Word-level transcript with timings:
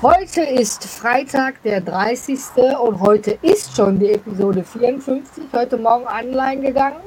Heute 0.00 0.42
ist 0.42 0.84
Freitag, 0.84 1.60
der 1.64 1.80
30. 1.80 2.38
und 2.80 3.00
heute 3.00 3.36
ist 3.42 3.74
schon 3.74 3.98
die 3.98 4.12
Episode 4.12 4.62
54, 4.62 5.42
heute 5.52 5.76
Morgen 5.76 6.06
online 6.06 6.60
gegangen. 6.60 7.00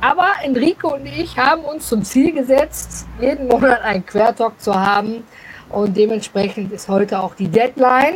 Aber 0.00 0.28
Enrico 0.44 0.94
und 0.94 1.06
ich 1.06 1.36
haben 1.36 1.64
uns 1.64 1.88
zum 1.88 2.04
Ziel 2.04 2.30
gesetzt, 2.32 3.08
jeden 3.20 3.48
Monat 3.48 3.82
einen 3.82 4.06
Quertalk 4.06 4.60
zu 4.60 4.72
haben. 4.72 5.24
Und 5.70 5.96
dementsprechend 5.96 6.72
ist 6.72 6.88
heute 6.88 7.18
auch 7.18 7.34
die 7.34 7.48
Deadline. 7.48 8.14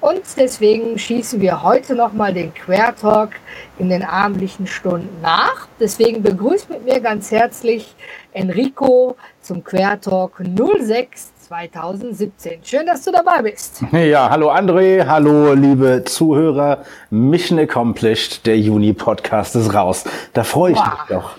Und 0.00 0.22
deswegen 0.36 0.96
schießen 0.96 1.40
wir 1.40 1.64
heute 1.64 1.96
nochmal 1.96 2.32
den 2.32 2.54
Quertalk 2.54 3.32
in 3.80 3.88
den 3.88 4.04
abendlichen 4.04 4.68
Stunden 4.68 5.20
nach. 5.20 5.66
Deswegen 5.80 6.22
begrüßt 6.22 6.70
mit 6.70 6.84
mir 6.84 7.00
ganz 7.00 7.32
herzlich 7.32 7.96
Enrico 8.32 9.16
zum 9.42 9.64
Quertalk 9.64 10.40
06 10.46 11.33
2017. 11.54 12.64
Schön, 12.64 12.84
dass 12.84 13.02
du 13.04 13.12
dabei 13.12 13.42
bist. 13.42 13.82
Ja, 13.92 14.28
hallo 14.28 14.50
André, 14.50 15.06
hallo 15.06 15.52
liebe 15.54 16.02
Zuhörer. 16.04 16.84
Mission 17.10 17.58
accomplished, 17.60 18.44
der 18.44 18.58
Juni-Podcast 18.58 19.54
ist 19.54 19.72
raus. 19.72 20.04
Da 20.32 20.42
freue 20.42 20.72
ich 20.72 20.78
wow. 20.78 20.86
mich 20.86 21.16
doch. 21.16 21.30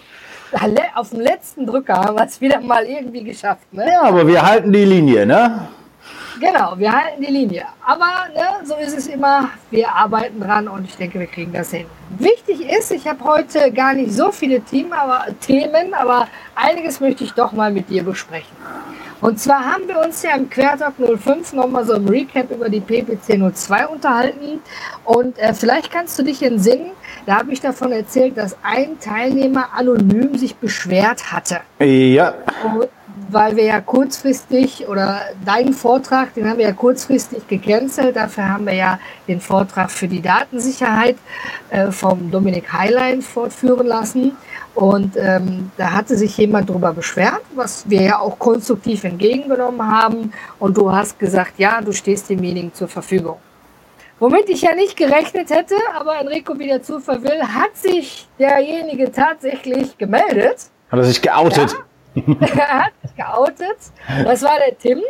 Auf 0.95 1.09
dem 1.09 1.19
letzten 1.19 1.65
Drücker 1.65 1.95
haben 1.95 2.17
wir 2.17 2.25
es 2.25 2.39
wieder 2.39 2.61
mal 2.61 2.85
irgendwie 2.85 3.25
geschafft. 3.25 3.71
Ne? 3.73 3.91
Ja, 3.91 4.03
aber 4.03 4.25
wir 4.25 4.41
halten 4.41 4.71
die 4.71 4.85
Linie, 4.85 5.25
ne? 5.25 5.67
Genau, 6.39 6.73
wir 6.77 6.91
halten 6.91 7.21
die 7.21 7.31
Linie. 7.31 7.65
Aber 7.85 8.05
ne, 8.33 8.65
so 8.65 8.75
ist 8.75 8.97
es 8.97 9.07
immer. 9.07 9.49
Wir 9.69 9.89
arbeiten 9.89 10.39
dran 10.39 10.69
und 10.69 10.85
ich 10.85 10.95
denke, 10.95 11.19
wir 11.19 11.27
kriegen 11.27 11.51
das 11.51 11.71
hin. 11.71 11.85
Wichtig 12.17 12.69
ist, 12.69 12.91
ich 12.91 13.05
habe 13.05 13.21
heute 13.23 13.71
gar 13.71 13.93
nicht 13.93 14.13
so 14.13 14.31
viele 14.31 14.61
Themen 14.61 14.93
aber, 14.93 15.25
Themen, 15.41 15.93
aber 15.93 16.27
einiges 16.55 17.01
möchte 17.01 17.25
ich 17.25 17.33
doch 17.33 17.51
mal 17.51 17.71
mit 17.71 17.89
dir 17.89 18.03
besprechen. 18.03 18.55
Und 19.25 19.39
zwar 19.39 19.65
haben 19.65 19.87
wir 19.87 19.99
uns 20.01 20.21
ja 20.21 20.35
im 20.35 20.47
Quertalk 20.51 20.93
05 20.99 21.53
nochmal 21.53 21.83
so 21.83 21.95
im 21.95 22.07
Recap 22.07 22.51
über 22.51 22.69
die 22.69 22.79
PPC 22.79 23.39
02 23.55 23.87
unterhalten. 23.87 24.61
Und 25.03 25.39
äh, 25.39 25.51
vielleicht 25.55 25.91
kannst 25.91 26.19
du 26.19 26.23
dich 26.23 26.43
entsinnen, 26.43 26.91
da 27.25 27.39
habe 27.39 27.51
ich 27.51 27.59
davon 27.59 27.91
erzählt, 27.91 28.37
dass 28.37 28.55
ein 28.61 28.99
Teilnehmer 28.99 29.69
anonym 29.75 30.37
sich 30.37 30.55
beschwert 30.57 31.31
hatte. 31.31 31.61
Ja. 31.79 32.35
Und 32.63 32.87
weil 33.29 33.55
wir 33.55 33.65
ja 33.65 33.81
kurzfristig 33.81 34.87
oder 34.87 35.21
deinen 35.45 35.73
Vortrag, 35.73 36.33
den 36.33 36.49
haben 36.49 36.57
wir 36.57 36.65
ja 36.65 36.73
kurzfristig 36.73 37.47
gecancelt. 37.47 38.15
Dafür 38.15 38.49
haben 38.49 38.65
wir 38.65 38.73
ja 38.73 38.99
den 39.27 39.41
Vortrag 39.41 39.91
für 39.91 40.07
die 40.07 40.21
Datensicherheit 40.21 41.17
äh, 41.69 41.91
vom 41.91 42.31
Dominik 42.31 42.71
Highline 42.71 43.21
fortführen 43.21 43.87
lassen. 43.87 44.37
Und 44.73 45.15
ähm, 45.17 45.71
da 45.77 45.91
hatte 45.91 46.17
sich 46.17 46.37
jemand 46.37 46.69
darüber 46.69 46.93
beschwert, 46.93 47.41
was 47.55 47.89
wir 47.89 48.01
ja 48.01 48.19
auch 48.19 48.37
konstruktiv 48.37 49.03
entgegengenommen 49.03 49.89
haben. 49.89 50.33
Und 50.59 50.77
du 50.77 50.91
hast 50.91 51.17
gesagt, 51.17 51.53
ja, 51.57 51.81
du 51.81 51.91
stehst 51.93 52.29
demjenigen 52.29 52.73
zur 52.73 52.87
Verfügung. 52.87 53.37
Womit 54.19 54.49
ich 54.49 54.61
ja 54.61 54.73
nicht 54.75 54.95
gerechnet 54.95 55.49
hätte, 55.49 55.75
aber 55.97 56.17
Enrico 56.19 56.57
wieder 56.57 56.81
Zufall 56.81 57.21
will, 57.23 57.41
hat 57.41 57.75
sich 57.75 58.27
derjenige 58.39 59.11
tatsächlich 59.11 59.97
gemeldet. 59.97 60.69
Hat 60.89 60.99
er 60.99 61.03
sich 61.03 61.21
geoutet? 61.21 61.73
Ja, 61.73 61.79
er 62.39 62.85
hat 62.85 62.93
sich 63.01 63.15
geoutet. 63.15 63.77
Das 64.23 64.41
war 64.41 64.57
der 64.65 64.77
Tim. 64.77 65.01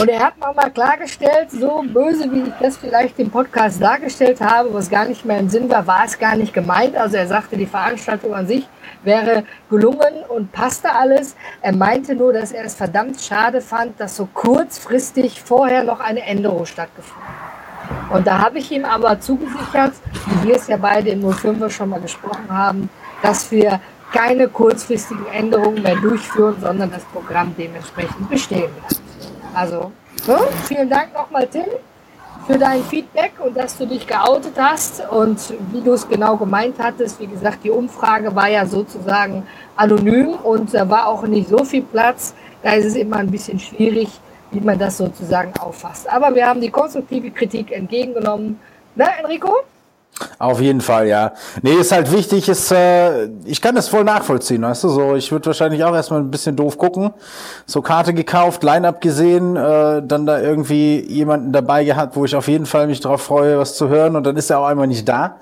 Und 0.00 0.08
er 0.08 0.20
hat 0.20 0.38
nochmal 0.38 0.70
klargestellt, 0.70 1.50
so 1.50 1.82
böse, 1.86 2.30
wie 2.30 2.42
ich 2.42 2.54
das 2.60 2.76
vielleicht 2.76 3.18
im 3.18 3.30
Podcast 3.30 3.82
dargestellt 3.82 4.40
habe, 4.40 4.72
was 4.72 4.88
gar 4.88 5.04
nicht 5.04 5.24
mehr 5.24 5.38
im 5.38 5.48
Sinn 5.48 5.68
war, 5.68 5.86
war 5.86 6.04
es 6.04 6.18
gar 6.18 6.36
nicht 6.36 6.54
gemeint. 6.54 6.96
Also 6.96 7.16
er 7.16 7.26
sagte, 7.26 7.56
die 7.56 7.66
Veranstaltung 7.66 8.34
an 8.34 8.46
sich 8.46 8.68
wäre 9.02 9.44
gelungen 9.68 10.24
und 10.28 10.52
passte 10.52 10.92
alles. 10.92 11.34
Er 11.60 11.74
meinte 11.74 12.14
nur, 12.14 12.32
dass 12.32 12.52
er 12.52 12.64
es 12.64 12.74
verdammt 12.74 13.20
schade 13.20 13.60
fand, 13.60 13.98
dass 13.98 14.16
so 14.16 14.28
kurzfristig 14.32 15.42
vorher 15.42 15.82
noch 15.82 16.00
eine 16.00 16.22
Änderung 16.22 16.66
stattgefunden 16.66 17.26
hat. 17.26 17.52
Und 18.12 18.26
da 18.26 18.38
habe 18.38 18.58
ich 18.58 18.70
ihm 18.70 18.84
aber 18.84 19.18
zugesichert, 19.20 19.94
wie 20.26 20.48
wir 20.48 20.56
es 20.56 20.68
ja 20.68 20.76
beide 20.76 21.10
im 21.10 21.30
05 21.30 21.74
schon 21.74 21.88
mal 21.88 22.00
gesprochen 22.00 22.46
haben, 22.48 22.88
dass 23.22 23.50
wir 23.50 23.80
keine 24.12 24.48
kurzfristigen 24.48 25.26
Änderungen 25.26 25.82
mehr 25.82 25.96
durchführen, 25.96 26.56
sondern 26.60 26.90
das 26.90 27.04
Programm 27.04 27.54
dementsprechend 27.56 28.28
bestehen 28.28 28.70
bleibt. 28.74 29.00
Also, 29.54 29.92
so, 30.22 30.38
vielen 30.66 30.88
Dank 30.88 31.12
nochmal, 31.14 31.46
Tim, 31.46 31.64
für 32.46 32.58
dein 32.58 32.82
Feedback 32.84 33.32
und 33.44 33.56
dass 33.56 33.76
du 33.76 33.86
dich 33.86 34.06
geoutet 34.06 34.54
hast 34.56 35.02
und 35.10 35.38
wie 35.72 35.80
du 35.80 35.92
es 35.92 36.08
genau 36.08 36.36
gemeint 36.36 36.76
hattest. 36.78 37.20
Wie 37.20 37.26
gesagt, 37.26 37.58
die 37.64 37.70
Umfrage 37.70 38.34
war 38.34 38.48
ja 38.48 38.66
sozusagen 38.66 39.46
anonym 39.76 40.34
und 40.42 40.74
da 40.74 40.88
war 40.88 41.06
auch 41.06 41.22
nicht 41.22 41.48
so 41.48 41.64
viel 41.64 41.82
Platz. 41.82 42.34
Da 42.62 42.72
ist 42.72 42.86
es 42.86 42.96
immer 42.96 43.16
ein 43.16 43.30
bisschen 43.30 43.58
schwierig, 43.58 44.08
wie 44.50 44.60
man 44.60 44.78
das 44.78 44.98
sozusagen 44.98 45.52
auffasst. 45.58 46.10
Aber 46.10 46.34
wir 46.34 46.46
haben 46.46 46.60
die 46.60 46.70
konstruktive 46.70 47.30
Kritik 47.30 47.72
entgegengenommen. 47.72 48.58
Na, 48.94 49.06
Enrico? 49.20 49.52
Auf 50.38 50.60
jeden 50.60 50.80
Fall, 50.80 51.08
ja. 51.08 51.32
Nee, 51.62 51.72
ist 51.72 51.92
halt 51.92 52.12
wichtig, 52.12 52.48
ist, 52.48 52.70
äh, 52.70 53.28
ich 53.44 53.60
kann 53.60 53.74
das 53.74 53.88
voll 53.88 54.04
nachvollziehen, 54.04 54.62
weißt 54.62 54.84
du, 54.84 54.88
so, 54.88 55.14
ich 55.16 55.32
würde 55.32 55.46
wahrscheinlich 55.46 55.82
auch 55.84 55.94
erstmal 55.94 56.20
ein 56.20 56.30
bisschen 56.30 56.54
doof 56.54 56.78
gucken, 56.78 57.12
so 57.66 57.80
Karte 57.80 58.12
gekauft, 58.12 58.62
Line-Up 58.62 59.00
gesehen, 59.00 59.56
äh, 59.56 60.02
dann 60.04 60.26
da 60.26 60.40
irgendwie 60.40 61.00
jemanden 61.00 61.52
dabei 61.52 61.84
gehabt, 61.84 62.14
wo 62.14 62.24
ich 62.24 62.36
auf 62.36 62.46
jeden 62.48 62.66
Fall 62.66 62.86
mich 62.86 63.00
drauf 63.00 63.22
freue, 63.22 63.58
was 63.58 63.76
zu 63.76 63.88
hören 63.88 64.14
und 64.14 64.24
dann 64.24 64.36
ist 64.36 64.50
er 64.50 64.60
auch 64.60 64.66
einmal 64.66 64.86
nicht 64.86 65.08
da 65.08 65.36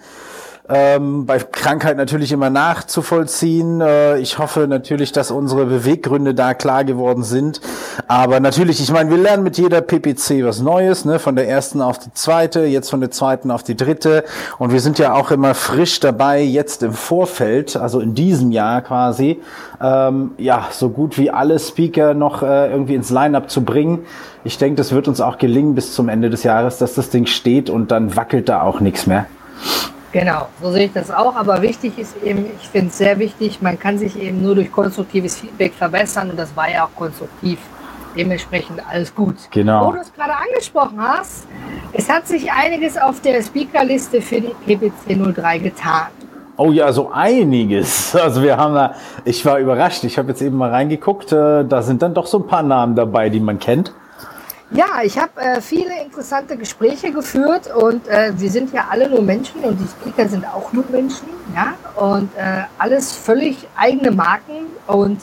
ähm, 0.70 1.26
bei 1.26 1.38
Krankheit 1.38 1.96
natürlich 1.96 2.30
immer 2.30 2.48
nachzuvollziehen. 2.48 3.80
Äh, 3.80 4.18
ich 4.18 4.38
hoffe 4.38 4.66
natürlich, 4.68 5.10
dass 5.10 5.30
unsere 5.30 5.66
Beweggründe 5.66 6.32
da 6.32 6.54
klar 6.54 6.84
geworden 6.84 7.24
sind. 7.24 7.60
Aber 8.06 8.38
natürlich, 8.38 8.80
ich 8.80 8.92
meine, 8.92 9.10
wir 9.10 9.18
lernen 9.18 9.42
mit 9.42 9.58
jeder 9.58 9.80
PPC 9.80 10.44
was 10.44 10.60
Neues, 10.60 11.04
ne? 11.04 11.18
von 11.18 11.34
der 11.34 11.48
ersten 11.48 11.82
auf 11.82 11.98
die 11.98 12.12
zweite, 12.12 12.60
jetzt 12.60 12.88
von 12.88 13.00
der 13.00 13.10
zweiten 13.10 13.50
auf 13.50 13.64
die 13.64 13.76
dritte. 13.76 14.24
Und 14.58 14.72
wir 14.72 14.80
sind 14.80 14.98
ja 15.00 15.14
auch 15.14 15.32
immer 15.32 15.54
frisch 15.54 15.98
dabei, 15.98 16.40
jetzt 16.40 16.84
im 16.84 16.92
Vorfeld, 16.92 17.76
also 17.76 17.98
in 17.98 18.14
diesem 18.14 18.52
Jahr 18.52 18.82
quasi, 18.82 19.40
ähm, 19.82 20.32
ja, 20.38 20.68
so 20.70 20.90
gut 20.90 21.18
wie 21.18 21.30
alle 21.30 21.58
Speaker 21.58 22.14
noch 22.14 22.42
äh, 22.42 22.70
irgendwie 22.70 22.94
ins 22.94 23.10
Line-up 23.10 23.50
zu 23.50 23.64
bringen. 23.64 24.00
Ich 24.44 24.56
denke, 24.56 24.76
das 24.76 24.92
wird 24.92 25.08
uns 25.08 25.20
auch 25.20 25.38
gelingen 25.38 25.74
bis 25.74 25.94
zum 25.94 26.08
Ende 26.08 26.30
des 26.30 26.44
Jahres, 26.44 26.78
dass 26.78 26.94
das 26.94 27.10
Ding 27.10 27.26
steht 27.26 27.70
und 27.70 27.90
dann 27.90 28.14
wackelt 28.14 28.48
da 28.48 28.62
auch 28.62 28.80
nichts 28.80 29.06
mehr. 29.06 29.26
Genau, 30.12 30.48
so 30.60 30.72
sehe 30.72 30.86
ich 30.86 30.92
das 30.92 31.10
auch. 31.10 31.36
Aber 31.36 31.62
wichtig 31.62 31.98
ist 31.98 32.16
eben, 32.22 32.46
ich 32.60 32.68
finde 32.68 32.88
es 32.88 32.98
sehr 32.98 33.18
wichtig, 33.18 33.62
man 33.62 33.78
kann 33.78 33.98
sich 33.98 34.20
eben 34.20 34.42
nur 34.42 34.54
durch 34.56 34.72
konstruktives 34.72 35.36
Feedback 35.38 35.72
verbessern 35.72 36.30
und 36.30 36.38
das 36.38 36.54
war 36.56 36.70
ja 36.70 36.84
auch 36.84 36.96
konstruktiv. 36.96 37.58
Dementsprechend 38.16 38.82
alles 38.90 39.14
gut. 39.14 39.36
Genau. 39.52 39.86
Wo 39.86 39.92
du 39.92 39.98
es 39.98 40.12
gerade 40.12 40.32
angesprochen 40.34 41.00
hast, 41.00 41.46
es 41.92 42.10
hat 42.10 42.26
sich 42.26 42.50
einiges 42.50 42.98
auf 42.98 43.20
der 43.20 43.40
Speakerliste 43.40 44.20
für 44.20 44.40
die 44.40 44.54
PPC 44.66 45.34
03 45.34 45.58
getan. 45.58 46.08
Oh 46.56 46.72
ja, 46.72 46.92
so 46.92 47.10
einiges. 47.12 48.14
Also 48.20 48.42
wir 48.42 48.56
haben 48.56 48.74
da, 48.74 48.94
ich 49.24 49.46
war 49.46 49.58
überrascht. 49.58 50.02
Ich 50.04 50.18
habe 50.18 50.28
jetzt 50.28 50.42
eben 50.42 50.56
mal 50.56 50.70
reingeguckt. 50.70 51.32
Äh, 51.32 51.64
da 51.64 51.82
sind 51.82 52.02
dann 52.02 52.12
doch 52.12 52.26
so 52.26 52.38
ein 52.38 52.46
paar 52.46 52.64
Namen 52.64 52.96
dabei, 52.96 53.30
die 53.30 53.40
man 53.40 53.60
kennt. 53.60 53.94
Ja, 54.72 55.02
ich 55.02 55.18
habe 55.18 55.40
äh, 55.40 55.60
viele 55.60 56.00
interessante 56.04 56.56
Gespräche 56.56 57.10
geführt 57.10 57.74
und 57.74 58.06
äh, 58.06 58.32
wir 58.36 58.50
sind 58.50 58.72
ja 58.72 58.86
alle 58.88 59.10
nur 59.10 59.20
Menschen 59.20 59.60
und 59.64 59.76
die 59.80 59.88
Speaker 59.88 60.28
sind 60.28 60.46
auch 60.46 60.72
nur 60.72 60.84
Menschen, 60.90 61.26
ja, 61.54 61.74
und 61.96 62.30
äh, 62.36 62.62
alles 62.78 63.12
völlig 63.12 63.66
eigene 63.76 64.12
Marken 64.12 64.66
und 64.86 65.22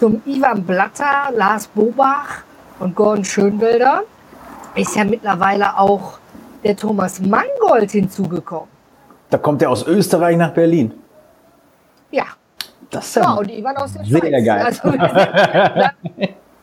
zum 0.00 0.20
Ivan 0.26 0.64
Blatter, 0.64 1.30
Lars 1.32 1.68
Bobach 1.68 2.42
und 2.80 2.96
Gordon 2.96 3.24
Schönwelder 3.24 4.02
ist 4.74 4.96
ja 4.96 5.04
mittlerweile 5.04 5.78
auch 5.78 6.18
der 6.64 6.76
Thomas 6.76 7.20
Mangold 7.20 7.92
hinzugekommen. 7.92 8.68
Da 9.30 9.38
kommt 9.38 9.62
er 9.62 9.70
aus 9.70 9.86
Österreich 9.86 10.36
nach 10.36 10.52
Berlin. 10.52 10.92
Ja. 12.10 12.24
Das 12.90 13.06
ist 13.06 13.16
ja, 13.16 13.22
ja 13.22 13.32
und 13.34 13.48
die 13.48 13.62
waren 13.62 13.76
aus 13.76 13.92
der 13.92 14.04
sehr 14.04 14.18
Schweiz. 14.18 14.44
geil. 14.44 14.62
Also 14.64 14.80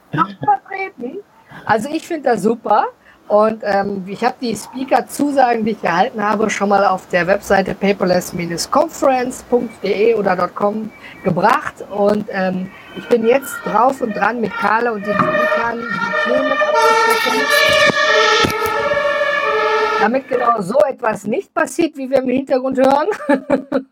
vertreten. 0.09 1.19
Also 1.65 1.89
ich 1.89 2.07
finde 2.07 2.29
das 2.29 2.43
super. 2.43 2.85
Und 3.27 3.63
ähm, 3.63 4.03
ich 4.05 4.23
habe 4.23 4.35
die 4.39 4.55
Speaker-Zusagen, 4.55 5.65
die 5.65 5.71
ich 5.71 5.83
erhalten 5.83 6.23
habe, 6.23 6.47
schon 6.51 6.69
mal 6.69 6.85
auf 6.85 7.09
der 7.09 7.25
Webseite 7.25 7.73
paperless-conference.de 7.73 10.13
oder 10.13 10.47
.com 10.47 10.91
gebracht. 11.23 11.83
Und 11.89 12.27
ähm, 12.29 12.69
ich 12.95 13.09
bin 13.09 13.25
jetzt 13.25 13.55
drauf 13.65 14.01
und 14.01 14.15
dran 14.15 14.41
mit 14.41 14.53
Carla 14.53 14.91
und 14.91 15.07
den 15.07 15.15
Speakern 15.15 15.79
die 15.79 16.29
Themen 16.29 16.51
abzustecken. 16.51 17.41
damit 19.99 20.27
genau 20.27 20.61
so 20.61 20.77
etwas 20.87 21.25
nicht 21.25 21.51
passiert, 21.51 21.97
wie 21.97 22.07
wir 22.07 22.19
im 22.19 22.29
Hintergrund 22.29 22.77
hören, 22.77 23.07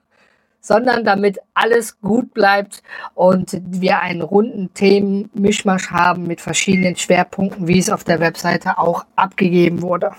sondern 0.63 1.03
damit 1.03 1.39
alles 1.53 1.99
gut 1.99 2.33
bleibt 2.33 2.81
und 3.13 3.61
wir 3.65 3.99
einen 3.99 4.21
runden 4.21 4.73
Themen-Mischmasch 4.73 5.91
haben 5.91 6.25
mit 6.25 6.39
verschiedenen 6.39 6.95
Schwerpunkten, 6.95 7.67
wie 7.67 7.77
es 7.77 7.89
auf 7.89 8.05
der 8.05 8.21
Webseite 8.21 8.77
auch 8.77 9.05
abgegeben 9.17 9.81
wurde. 9.81 10.11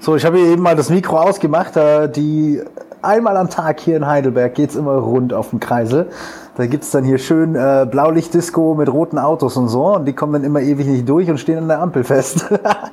So, 0.00 0.16
ich 0.16 0.24
habe 0.24 0.38
hier 0.38 0.48
eben 0.48 0.62
mal 0.62 0.76
das 0.76 0.90
Mikro 0.90 1.18
ausgemacht. 1.18 1.76
Äh, 1.76 2.10
die 2.10 2.60
einmal 3.02 3.36
am 3.36 3.48
Tag 3.48 3.80
hier 3.80 3.96
in 3.96 4.06
Heidelberg 4.06 4.54
geht 4.54 4.70
es 4.70 4.76
immer 4.76 4.94
rund 4.94 5.32
auf 5.32 5.50
dem 5.50 5.60
Kreisel. 5.60 6.08
Da 6.56 6.66
gibt 6.66 6.82
es 6.82 6.90
dann 6.90 7.04
hier 7.04 7.18
schön 7.18 7.54
äh, 7.54 7.86
Blaulichtdisco 7.88 8.74
mit 8.74 8.92
roten 8.92 9.18
Autos 9.18 9.56
und 9.56 9.68
so. 9.68 9.94
Und 9.94 10.06
die 10.06 10.12
kommen 10.12 10.32
dann 10.32 10.44
immer 10.44 10.60
ewig 10.60 10.86
nicht 10.86 11.08
durch 11.08 11.30
und 11.30 11.38
stehen 11.38 11.58
an 11.58 11.68
der 11.68 11.80
Ampel 11.80 12.02
fest. 12.02 12.46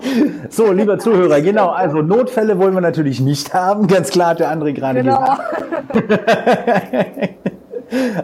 so, 0.50 0.72
lieber 0.72 1.00
Zuhörer, 1.00 1.42
genau. 1.42 1.70
Also 1.70 2.04
Notfälle 2.04 2.60
wollen 2.60 2.76
wir 2.76 2.82
natürlich 2.82 3.22
nicht 3.22 3.56
haben. 3.56 3.88
Ganz 3.88 4.10
klar 4.10 4.30
hat 4.30 4.40
der 4.40 4.52
andere 4.52 4.74
gerade 4.74 5.02
genau. 5.02 5.20
gesagt. 5.20 5.55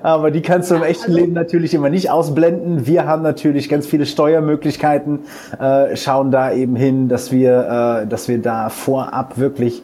Aber 0.04 0.32
die 0.32 0.42
kannst 0.42 0.72
du 0.72 0.76
im 0.76 0.84
echten 0.84 1.12
Leben 1.12 1.34
natürlich 1.34 1.74
immer 1.74 1.90
nicht 1.90 2.10
ausblenden. 2.10 2.88
Wir 2.88 3.06
haben 3.06 3.22
natürlich 3.22 3.70
ganz 3.70 3.86
viele 3.86 4.06
Steuermöglichkeiten, 4.06 5.20
äh, 5.60 5.96
schauen 5.96 6.32
da 6.32 6.52
eben 6.52 6.76
hin, 6.76 7.10
dass 7.10 7.32
wir, 7.32 8.04
äh, 8.04 8.08
dass 8.08 8.28
wir 8.28 8.42
da 8.42 8.70
vorab 8.70 9.38
wirklich 9.38 9.84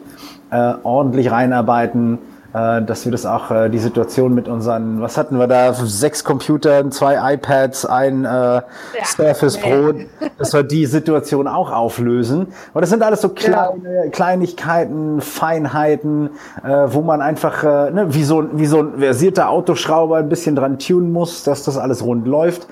äh, 0.50 0.74
ordentlich 0.82 1.30
reinarbeiten, 1.30 2.18
dass 2.52 3.04
wir 3.04 3.12
das 3.12 3.26
auch 3.26 3.50
äh, 3.50 3.68
die 3.68 3.78
Situation 3.78 4.34
mit 4.34 4.48
unseren, 4.48 5.02
was 5.02 5.18
hatten 5.18 5.38
wir 5.38 5.46
da, 5.46 5.74
sechs 5.74 6.24
Computern, 6.24 6.90
zwei 6.92 7.34
iPads, 7.34 7.84
ein 7.84 8.24
äh, 8.24 8.28
ja. 8.28 8.64
Surface 9.04 9.58
Pro, 9.58 9.92
dass 10.38 10.54
wir 10.54 10.62
die 10.62 10.86
Situation 10.86 11.46
auch 11.46 11.70
auflösen. 11.70 12.48
Aber 12.72 12.80
das 12.80 12.90
sind 12.90 13.02
alles 13.02 13.20
so 13.20 13.28
kleine 13.28 14.04
ja. 14.04 14.10
Kleinigkeiten, 14.10 15.20
Feinheiten, 15.20 16.30
äh, 16.64 16.68
wo 16.68 17.02
man 17.02 17.20
einfach 17.20 17.62
äh, 17.62 17.90
ne, 17.90 18.14
wie 18.14 18.24
so 18.24 18.44
wie 18.52 18.66
so 18.66 18.80
ein 18.80 18.98
versierter 18.98 19.50
Autoschrauber 19.50 20.16
ein 20.16 20.28
bisschen 20.28 20.56
dran 20.56 20.78
tunen 20.78 21.12
muss, 21.12 21.44
dass 21.44 21.64
das 21.64 21.76
alles 21.76 22.02
rund 22.02 22.26
läuft. 22.26 22.66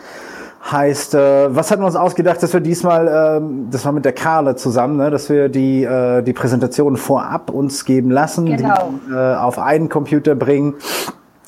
Heißt, 0.70 1.14
äh, 1.14 1.54
was 1.54 1.70
hatten 1.70 1.82
wir 1.82 1.86
uns 1.86 1.94
ausgedacht, 1.94 2.42
dass 2.42 2.52
wir 2.52 2.60
diesmal, 2.60 3.38
ähm, 3.38 3.68
das 3.70 3.84
war 3.84 3.92
mit 3.92 4.04
der 4.04 4.12
Karle 4.12 4.56
zusammen, 4.56 4.96
ne, 4.96 5.10
dass 5.10 5.28
wir 5.28 5.48
die, 5.48 5.84
äh, 5.84 6.22
die 6.22 6.32
Präsentation 6.32 6.96
vorab 6.96 7.50
uns 7.50 7.84
geben 7.84 8.10
lassen, 8.10 8.46
genau. 8.46 8.94
die 9.06 9.12
äh, 9.12 9.34
auf 9.36 9.60
einen 9.60 9.88
Computer 9.88 10.34
bringen. 10.34 10.74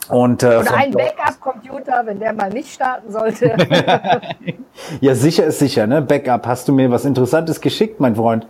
Und, 0.09 0.43
äh, 0.43 0.59
und 0.59 0.73
ein 0.73 0.93
Backup-Computer, 0.93 2.03
wenn 2.07 2.21
der 2.21 2.33
mal 2.33 2.51
nicht 2.51 2.73
starten 2.73 3.11
sollte. 3.13 3.57
ja, 5.01 5.15
sicher 5.15 5.45
ist 5.45 5.59
sicher, 5.59 5.87
ne? 5.87 6.01
Backup. 6.01 6.47
Hast 6.47 6.69
du 6.69 6.73
mir 6.73 6.91
was 6.91 7.05
Interessantes 7.05 7.61
geschickt, 7.61 8.01
mein 8.01 8.15
Freund? 8.15 8.47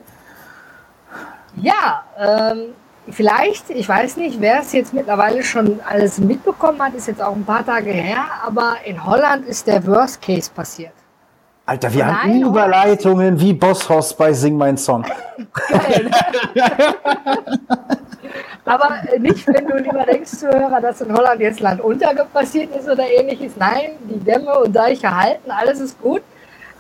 Ja, 1.57 2.03
ähm, 2.19 2.75
vielleicht, 3.11 3.71
ich 3.71 3.89
weiß 3.89 4.17
nicht, 4.17 4.41
wer 4.41 4.61
es 4.61 4.73
jetzt 4.73 4.93
mittlerweile 4.95 5.43
schon 5.43 5.81
alles 5.89 6.19
mitbekommen 6.19 6.81
hat, 6.83 6.95
ist 6.95 7.09
jetzt 7.09 7.23
auch 7.23 7.35
ein 7.35 7.45
paar 7.45 7.65
Tage 7.65 7.91
her, 7.91 8.25
aber 8.47 8.77
in 8.85 9.05
Holland 9.05 9.47
ist 9.47 9.67
der 9.67 9.87
Worst 9.87 10.21
Case 10.23 10.51
passiert. 10.51 10.93
Alter, 11.67 11.93
wir 11.93 12.07
Nein, 12.07 12.17
haben 12.17 12.43
Überleitungen 12.43 13.39
wie 13.39 13.53
Boss 13.53 13.89
Hoss 13.91 14.15
bei 14.15 14.33
Sing 14.33 14.57
Mein 14.57 14.79
Song. 14.79 15.05
aber 18.65 18.91
nicht, 19.19 19.47
wenn 19.47 19.67
du 19.67 19.77
lieber 19.77 20.07
denkst, 20.07 20.31
Zuhörer, 20.31 20.81
dass 20.81 21.03
in 21.03 21.13
Holland 21.15 21.43
jetzt 21.43 21.61
Land 21.61 21.83
passiert 22.33 22.75
ist 22.75 22.89
oder 22.89 23.05
ähnliches. 23.07 23.53
Nein, 23.57 23.91
die 24.09 24.19
Dämme 24.19 24.59
und 24.61 24.75
Deiche 24.75 25.15
halten, 25.15 25.51
alles 25.51 25.81
ist 25.81 26.01
gut. 26.01 26.23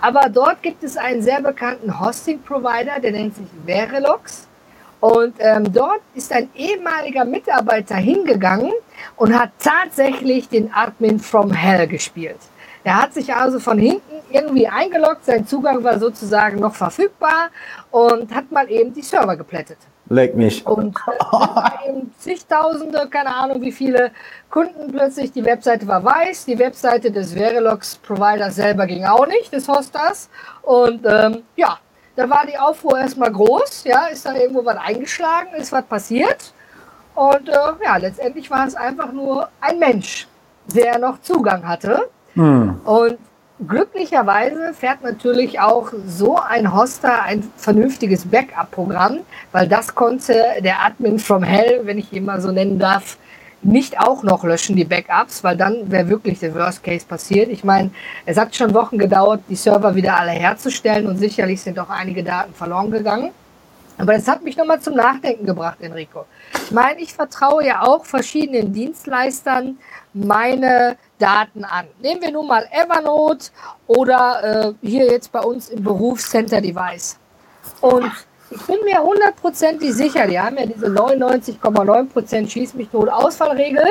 Aber 0.01 0.31
dort 0.31 0.63
gibt 0.63 0.83
es 0.83 0.97
einen 0.97 1.21
sehr 1.21 1.43
bekannten 1.43 2.01
Hosting-Provider, 2.01 2.99
der 3.03 3.13
nennt 3.13 3.35
sich 3.37 3.47
Verelox. 3.67 4.49
Und 5.01 5.35
ähm, 5.39 5.73
dort 5.73 6.01
ist 6.15 6.33
ein 6.33 6.49
ehemaliger 6.55 7.25
Mitarbeiter 7.25 7.97
hingegangen 7.97 8.73
und 9.17 9.39
hat 9.39 9.51
tatsächlich 9.59 10.49
den 10.49 10.73
Admin 10.73 11.21
from 11.21 11.53
Hell 11.53 11.87
gespielt. 11.87 12.39
Er 12.85 13.03
hat 13.03 13.13
sich 13.13 13.35
also 13.35 13.61
von 13.61 13.79
hinten 13.79 14.23
irgendwie 14.31 14.67
eingeloggt, 14.67 15.25
sein 15.25 15.47
Zugang 15.47 15.83
war 15.85 15.99
sozusagen 15.99 16.59
noch 16.61 16.75
verfügbar 16.75 17.51
und 17.91 18.35
hat 18.35 18.51
mal 18.51 18.71
eben 18.71 18.93
die 18.95 19.03
Server 19.03 19.37
geplättet. 19.37 19.79
Leck 20.11 20.35
mich. 20.35 20.67
Und 20.67 20.97
äh, 20.97 21.91
eben 21.91 22.13
zigtausende, 22.19 23.09
keine 23.11 23.35
Ahnung 23.35 23.61
wie 23.61 23.73
viele 23.73 24.11
Kunden 24.49 24.91
plötzlich, 24.91 25.33
die 25.33 25.45
Webseite 25.45 25.87
war 25.87 26.03
weiß, 26.03 26.47
die 26.47 26.59
Webseite 26.59 27.11
des 27.11 27.35
Verelox 27.35 27.97
Providers 27.97 28.57
selber 28.57 28.87
ging 28.87 29.05
auch 29.05 29.27
nicht, 29.27 29.53
des 29.53 29.69
Hosters. 29.69 30.31
Und 30.63 31.05
ähm, 31.05 31.43
ja, 31.57 31.79
da 32.19 32.29
war 32.29 32.45
die 32.45 32.59
Aufruhr 32.59 32.99
erstmal 32.99 33.31
groß, 33.31 33.85
ja, 33.85 34.07
ist 34.07 34.27
da 34.27 34.35
irgendwo 34.35 34.65
was 34.65 34.77
eingeschlagen, 34.77 35.55
ist 35.57 35.71
was 35.71 35.85
passiert. 35.85 36.53
Und 37.15 37.49
äh, 37.49 37.53
ja, 37.85 37.97
letztendlich 37.97 38.51
war 38.51 38.67
es 38.67 38.75
einfach 38.75 39.13
nur 39.13 39.49
ein 39.61 39.79
Mensch, 39.79 40.27
der 40.67 40.99
noch 40.99 41.21
Zugang 41.23 41.67
hatte. 41.67 42.09
Hm. 42.35 42.81
Und 42.85 43.19
glücklicherweise 43.65 44.75
fährt 44.75 45.03
natürlich 45.05 45.61
auch 45.61 45.93
so 46.07 46.41
ein 46.41 46.75
Hoster 46.75 47.23
ein 47.23 47.49
vernünftiges 47.57 48.29
Backup-Programm, 48.29 49.21
weil 49.53 49.69
das 49.69 49.95
konnte 49.95 50.45
der 50.59 50.85
Admin 50.85 51.21
from 51.21 51.45
Hell, 51.45 51.83
wenn 51.85 51.99
ich 51.99 52.13
ihn 52.13 52.25
mal 52.25 52.41
so 52.41 52.51
nennen 52.51 52.81
darf, 52.81 53.17
nicht 53.63 53.99
auch 53.99 54.23
noch 54.23 54.45
löschen, 54.45 54.77
die 54.77 54.85
Backups, 54.85 55.43
weil 55.43 55.57
dann 55.57 55.91
wäre 55.91 56.09
wirklich 56.09 56.39
der 56.39 56.55
Worst 56.55 56.83
Case 56.83 57.05
passiert. 57.05 57.49
Ich 57.49 57.65
meine, 57.65 57.91
es 58.25 58.37
hat 58.37 58.55
schon 58.55 58.73
Wochen 58.75 58.99
gedauert, 58.99 59.43
die 59.49 59.57
Server 59.57 59.95
wieder 59.95 60.17
alle 60.17 60.31
herzustellen 60.31 61.07
und 61.07 61.19
sicherlich 61.19 61.61
sind 61.61 61.79
auch 61.79 61.91
einige 61.91 62.23
Daten 62.23 62.55
verloren 62.55 62.91
gegangen. 62.91 63.33
Aber 63.99 64.13
das 64.13 64.29
hat 64.29 64.45
mich 64.45 64.57
nochmal 64.57 64.81
zum 64.81 64.95
Nachdenken 64.95 65.45
gebracht, 65.45 65.79
Enrico. 65.81 66.25
Ich 66.55 66.71
meine, 66.71 67.01
ich 67.01 67.13
vertraue 67.13 67.67
ja 67.67 67.83
auch 67.83 68.05
verschiedenen 68.05 68.73
Dienstleistern 68.73 69.77
meine 70.15 70.97
Daten 71.19 71.65
an. 71.65 71.87
Nehmen 72.01 72.23
wir 72.23 72.31
nun 72.31 72.47
mal 72.47 72.65
Evernote 72.71 73.51
oder 73.89 74.75
äh, 74.83 74.87
hier 74.87 75.07
jetzt 75.07 75.33
bei 75.33 75.41
uns 75.41 75.69
im 75.69 75.83
Berufscenter 75.83 76.61
Device. 76.61 77.19
Und 77.81 78.13
ich 78.51 78.67
bin 78.67 78.77
mir 78.85 79.03
hundertprozentig 79.03 79.93
sicher, 79.93 80.27
die 80.27 80.39
haben 80.39 80.57
ja 80.57 80.67
diese 80.67 80.87
99,9% 80.87 82.49
Schieß 82.49 82.75
mich 82.75 82.89
tot 82.89 83.09
Ausfallregel. 83.09 83.85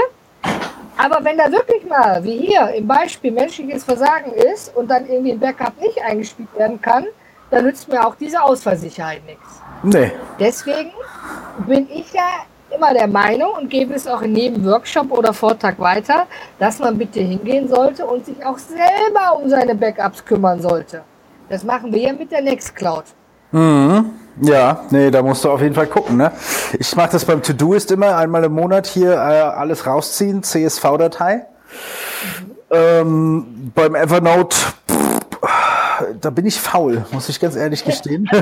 Aber 0.98 1.24
wenn 1.24 1.38
da 1.38 1.51
wirklich 1.51 1.86
mal, 1.86 2.24
wie 2.24 2.38
hier 2.38 2.69
im 2.74 2.88
Beispiel, 2.88 3.31
menschliches 3.31 3.83
Versagen 3.83 4.33
ist 4.33 4.75
und 4.75 4.89
dann 4.89 5.06
irgendwie 5.06 5.33
ein 5.33 5.39
Backup 5.39 5.80
nicht 5.80 6.01
eingespielt 6.01 6.50
werden 6.57 6.81
kann, 6.81 7.06
dann 7.51 7.65
nützt 7.65 7.88
mir 7.88 8.06
auch 8.06 8.15
diese 8.15 8.42
Ausfallsicherheit 8.42 9.24
nichts. 9.25 9.62
Nee. 9.83 10.12
Deswegen 10.39 10.91
bin 11.67 11.88
ich 11.89 12.12
ja 12.13 12.46
immer 12.75 12.93
der 12.93 13.08
Meinung 13.08 13.53
und 13.53 13.70
gebe 13.70 13.93
es 13.93 14.08
auch 14.08 14.22
in 14.24 14.36
jedem 14.36 14.65
Workshop 14.65 15.12
oder 15.12 15.34
Vortrag 15.34 15.79
weiter, 15.79 16.25
dass 16.60 16.79
man 16.79 16.98
bitte 16.98 17.22
hingehen 17.22 17.70
sollte 17.70 18.05
und 18.05 18.25
sich 18.25 18.43
auch 18.46 18.58
selber 18.58 19.38
um 19.38 19.50
seine 19.50 19.75
Backups 19.75 20.25
kümmern 20.25 20.62
sollte. 20.62 21.03
Das 21.48 21.63
machen 21.63 21.93
wir 21.93 22.01
ja 22.01 22.13
mit 22.13 22.32
der 22.32 22.41
Nextcloud. 22.41 23.05
Mhm. 23.51 24.13
Ja, 24.41 24.82
nee, 24.91 25.10
da 25.12 25.22
musst 25.24 25.44
du 25.44 25.50
auf 25.50 25.62
jeden 25.62 25.75
Fall 25.75 25.88
gucken. 25.88 26.17
Ne? 26.17 26.32
Ich 26.79 26.96
mache 26.96 27.12
das 27.12 27.25
beim 27.25 27.41
To-Do-Ist 27.41 27.91
immer 27.91 28.15
einmal 28.15 28.44
im 28.44 28.53
Monat 28.53 28.88
hier 28.88 29.13
äh, 29.13 29.15
alles 29.15 29.86
rausziehen, 29.86 30.44
CSV-Datei. 30.44 31.36
Mhm. 31.36 32.51
Ähm, 32.70 33.72
beim 33.74 33.96
Evernote, 33.96 34.56
pff, 34.89 36.03
da 36.20 36.29
bin 36.29 36.46
ich 36.46 36.60
faul, 36.60 37.06
muss 37.12 37.29
ich 37.29 37.39
ganz 37.39 37.56
ehrlich 37.56 37.84
gestehen. 37.86 38.29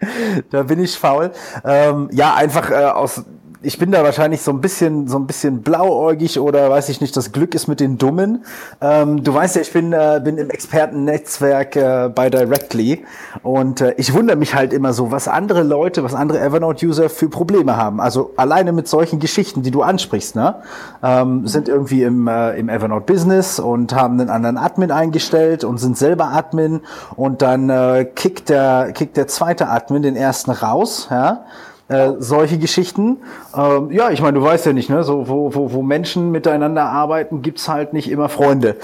da 0.50 0.62
bin 0.62 0.82
ich 0.82 0.98
faul. 0.98 1.32
Ähm, 1.64 2.08
ja, 2.12 2.34
einfach 2.34 2.70
äh, 2.70 2.74
aus 2.74 3.22
ich 3.62 3.78
bin 3.78 3.90
da 3.90 4.02
wahrscheinlich 4.02 4.42
so 4.42 4.50
ein 4.50 4.60
bisschen, 4.60 5.08
so 5.08 5.18
ein 5.18 5.26
bisschen 5.26 5.62
blauäugig 5.62 6.38
oder 6.38 6.70
weiß 6.70 6.88
ich 6.88 7.00
nicht, 7.00 7.16
das 7.16 7.32
Glück 7.32 7.54
ist 7.54 7.66
mit 7.66 7.80
den 7.80 7.98
Dummen. 7.98 8.44
Ähm, 8.80 9.24
du 9.24 9.32
weißt 9.32 9.56
ja, 9.56 9.62
ich 9.62 9.72
bin, 9.72 9.92
äh, 9.92 10.20
bin 10.22 10.38
im 10.38 10.50
Expertennetzwerk 10.50 11.76
äh, 11.76 12.10
bei 12.14 12.30
Directly 12.30 13.04
und 13.42 13.80
äh, 13.80 13.94
ich 13.96 14.12
wundere 14.14 14.36
mich 14.36 14.54
halt 14.54 14.72
immer 14.72 14.92
so, 14.92 15.10
was 15.10 15.28
andere 15.28 15.62
Leute, 15.62 16.04
was 16.04 16.14
andere 16.14 16.40
Evernote-User 16.40 17.08
für 17.08 17.28
Probleme 17.28 17.76
haben. 17.76 18.00
Also 18.00 18.32
alleine 18.36 18.72
mit 18.72 18.88
solchen 18.88 19.20
Geschichten, 19.20 19.62
die 19.62 19.70
du 19.70 19.82
ansprichst, 19.82 20.36
ne? 20.36 20.56
Ähm, 21.02 21.46
sind 21.46 21.68
irgendwie 21.68 22.02
im, 22.02 22.28
äh, 22.28 22.58
im 22.58 22.68
Evernote-Business 22.68 23.58
und 23.58 23.94
haben 23.94 24.20
einen 24.20 24.30
anderen 24.30 24.58
Admin 24.58 24.90
eingestellt 24.90 25.64
und 25.64 25.78
sind 25.78 25.96
selber 25.96 26.26
Admin 26.26 26.80
und 27.16 27.42
dann 27.42 27.70
äh, 27.70 28.04
kickt 28.04 28.48
der, 28.48 28.92
kickt 28.92 29.16
der 29.16 29.28
zweite 29.28 29.68
Admin 29.68 30.02
den 30.02 30.16
ersten 30.16 30.50
raus, 30.50 31.08
ja? 31.10 31.44
Äh, 31.88 32.14
solche 32.18 32.58
Geschichten. 32.58 33.18
Ähm, 33.56 33.92
ja, 33.92 34.10
ich 34.10 34.20
meine, 34.20 34.38
du 34.38 34.44
weißt 34.44 34.66
ja 34.66 34.72
nicht, 34.72 34.90
ne? 34.90 35.04
So, 35.04 35.28
wo, 35.28 35.54
wo, 35.54 35.72
wo 35.72 35.82
Menschen 35.82 36.32
miteinander 36.32 36.84
arbeiten, 36.84 37.42
gibt's 37.42 37.68
halt 37.68 37.92
nicht 37.92 38.10
immer 38.10 38.28
Freunde. 38.28 38.76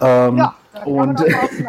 Ähm, 0.00 0.38
ja, 0.38 0.54
Und 0.84 1.24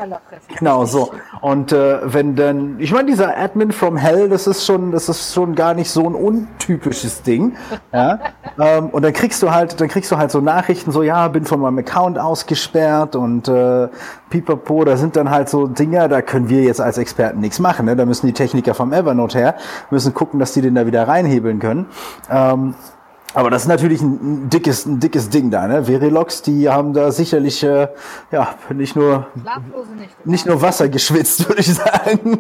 genau 0.58 0.86
so. 0.86 1.12
Und 1.42 1.72
äh, 1.72 2.00
wenn 2.04 2.36
dann, 2.36 2.80
ich 2.80 2.92
meine, 2.92 3.08
dieser 3.08 3.38
Admin 3.38 3.72
from 3.72 3.98
Hell, 3.98 4.30
das 4.30 4.48
ist 4.48 4.66
schon, 4.66 4.92
das 4.92 5.10
ist 5.10 5.34
schon 5.34 5.56
gar 5.56 5.74
nicht 5.74 5.90
so 5.90 6.06
ein 6.06 6.16
untypisches 6.16 7.22
Ding. 7.24 7.56
Ja? 7.92 8.20
ähm, 8.60 8.90
und 8.90 9.04
dann 9.04 9.14
kriegst 9.14 9.42
du 9.42 9.52
halt, 9.52 9.82
dann 9.82 9.88
kriegst 9.88 10.12
du 10.12 10.18
halt 10.18 10.30
so 10.30 10.42
Nachrichten, 10.42 10.92
so 10.92 11.02
ja, 11.02 11.28
bin 11.28 11.46
von 11.46 11.60
meinem 11.60 11.80
Account 11.80 12.20
ausgesperrt 12.20 13.16
und 13.16 13.48
äh, 13.48 13.88
Pipapo, 14.30 14.86
da 14.86 14.96
sind 14.96 15.16
dann 15.16 15.32
halt 15.32 15.50
so 15.50 15.66
Dinger, 15.68 16.08
da 16.08 16.22
können 16.22 16.50
wir 16.50 16.62
jetzt 16.62 16.82
als 16.82 16.98
Experten 16.98 17.40
nichts 17.40 17.60
machen. 17.60 17.86
Ne? 17.86 17.96
Da 17.96 18.06
müssen 18.06 18.28
die 18.28 18.34
Techniker 18.34 18.76
vom 18.76 18.94
Evernote 18.94 19.38
her, 19.40 19.56
müssen 19.90 20.14
gucken, 20.14 20.40
dass 20.40 20.54
die 20.54 20.62
den 20.62 20.76
da 20.76 20.86
wieder 20.86 21.08
reinhebeln 21.08 21.60
können. 21.60 21.88
Ähm, 22.30 22.76
aber 23.34 23.50
das 23.50 23.64
ist 23.64 23.68
natürlich 23.68 24.02
ein, 24.02 24.50
dickes, 24.50 24.86
ein 24.86 25.00
dickes 25.00 25.30
Ding 25.30 25.52
da, 25.52 25.68
ne? 25.68 25.86
Verilox, 25.86 26.42
die 26.42 26.70
haben 26.70 26.94
da 26.94 27.12
sicherlich, 27.12 27.64
äh, 27.64 27.88
ja, 28.32 28.56
nicht 28.74 28.96
nur, 28.96 29.28
nicht 30.26 30.46
nur 30.46 30.62
Wasser 30.62 30.90
geschwitzt, 30.90 31.48
würde 31.50 31.62
ich 31.62 31.74
sagen. 31.74 32.40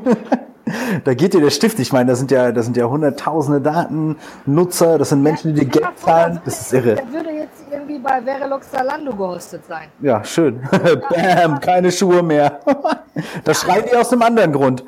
da 1.03 1.13
geht 1.13 1.33
dir 1.33 1.41
der 1.41 1.51
Stift. 1.51 1.79
Ich 1.79 1.93
meine, 1.93 2.11
da 2.11 2.15
sind 2.15 2.31
ja, 2.31 2.51
da 2.51 2.63
sind 2.63 2.75
ja 2.77 2.85
hunderttausende 2.85 3.61
Datennutzer, 3.61 4.97
das 4.97 5.09
sind 5.09 5.21
Menschen, 5.21 5.53
die 5.53 5.61
dir 5.61 5.67
Geld 5.67 5.99
zahlen. 5.99 6.41
Das 6.45 6.61
ist 6.61 6.73
irre. 6.73 6.95
Der 6.95 7.11
würde 7.11 7.31
jetzt 7.31 7.63
irgendwie 7.71 7.99
bei 7.99 8.21
Verilox 8.21 8.71
Zalando 8.71 9.11
gehostet 9.15 9.65
sein. 9.67 9.89
Ja, 10.01 10.23
schön. 10.23 10.61
Bam, 11.09 11.59
keine 11.59 11.91
Schuhe 11.91 12.23
mehr. 12.23 12.59
das 13.43 13.61
schreien 13.61 13.85
die 13.91 13.95
aus 13.95 14.11
einem 14.11 14.23
anderen 14.23 14.51
Grund. 14.53 14.83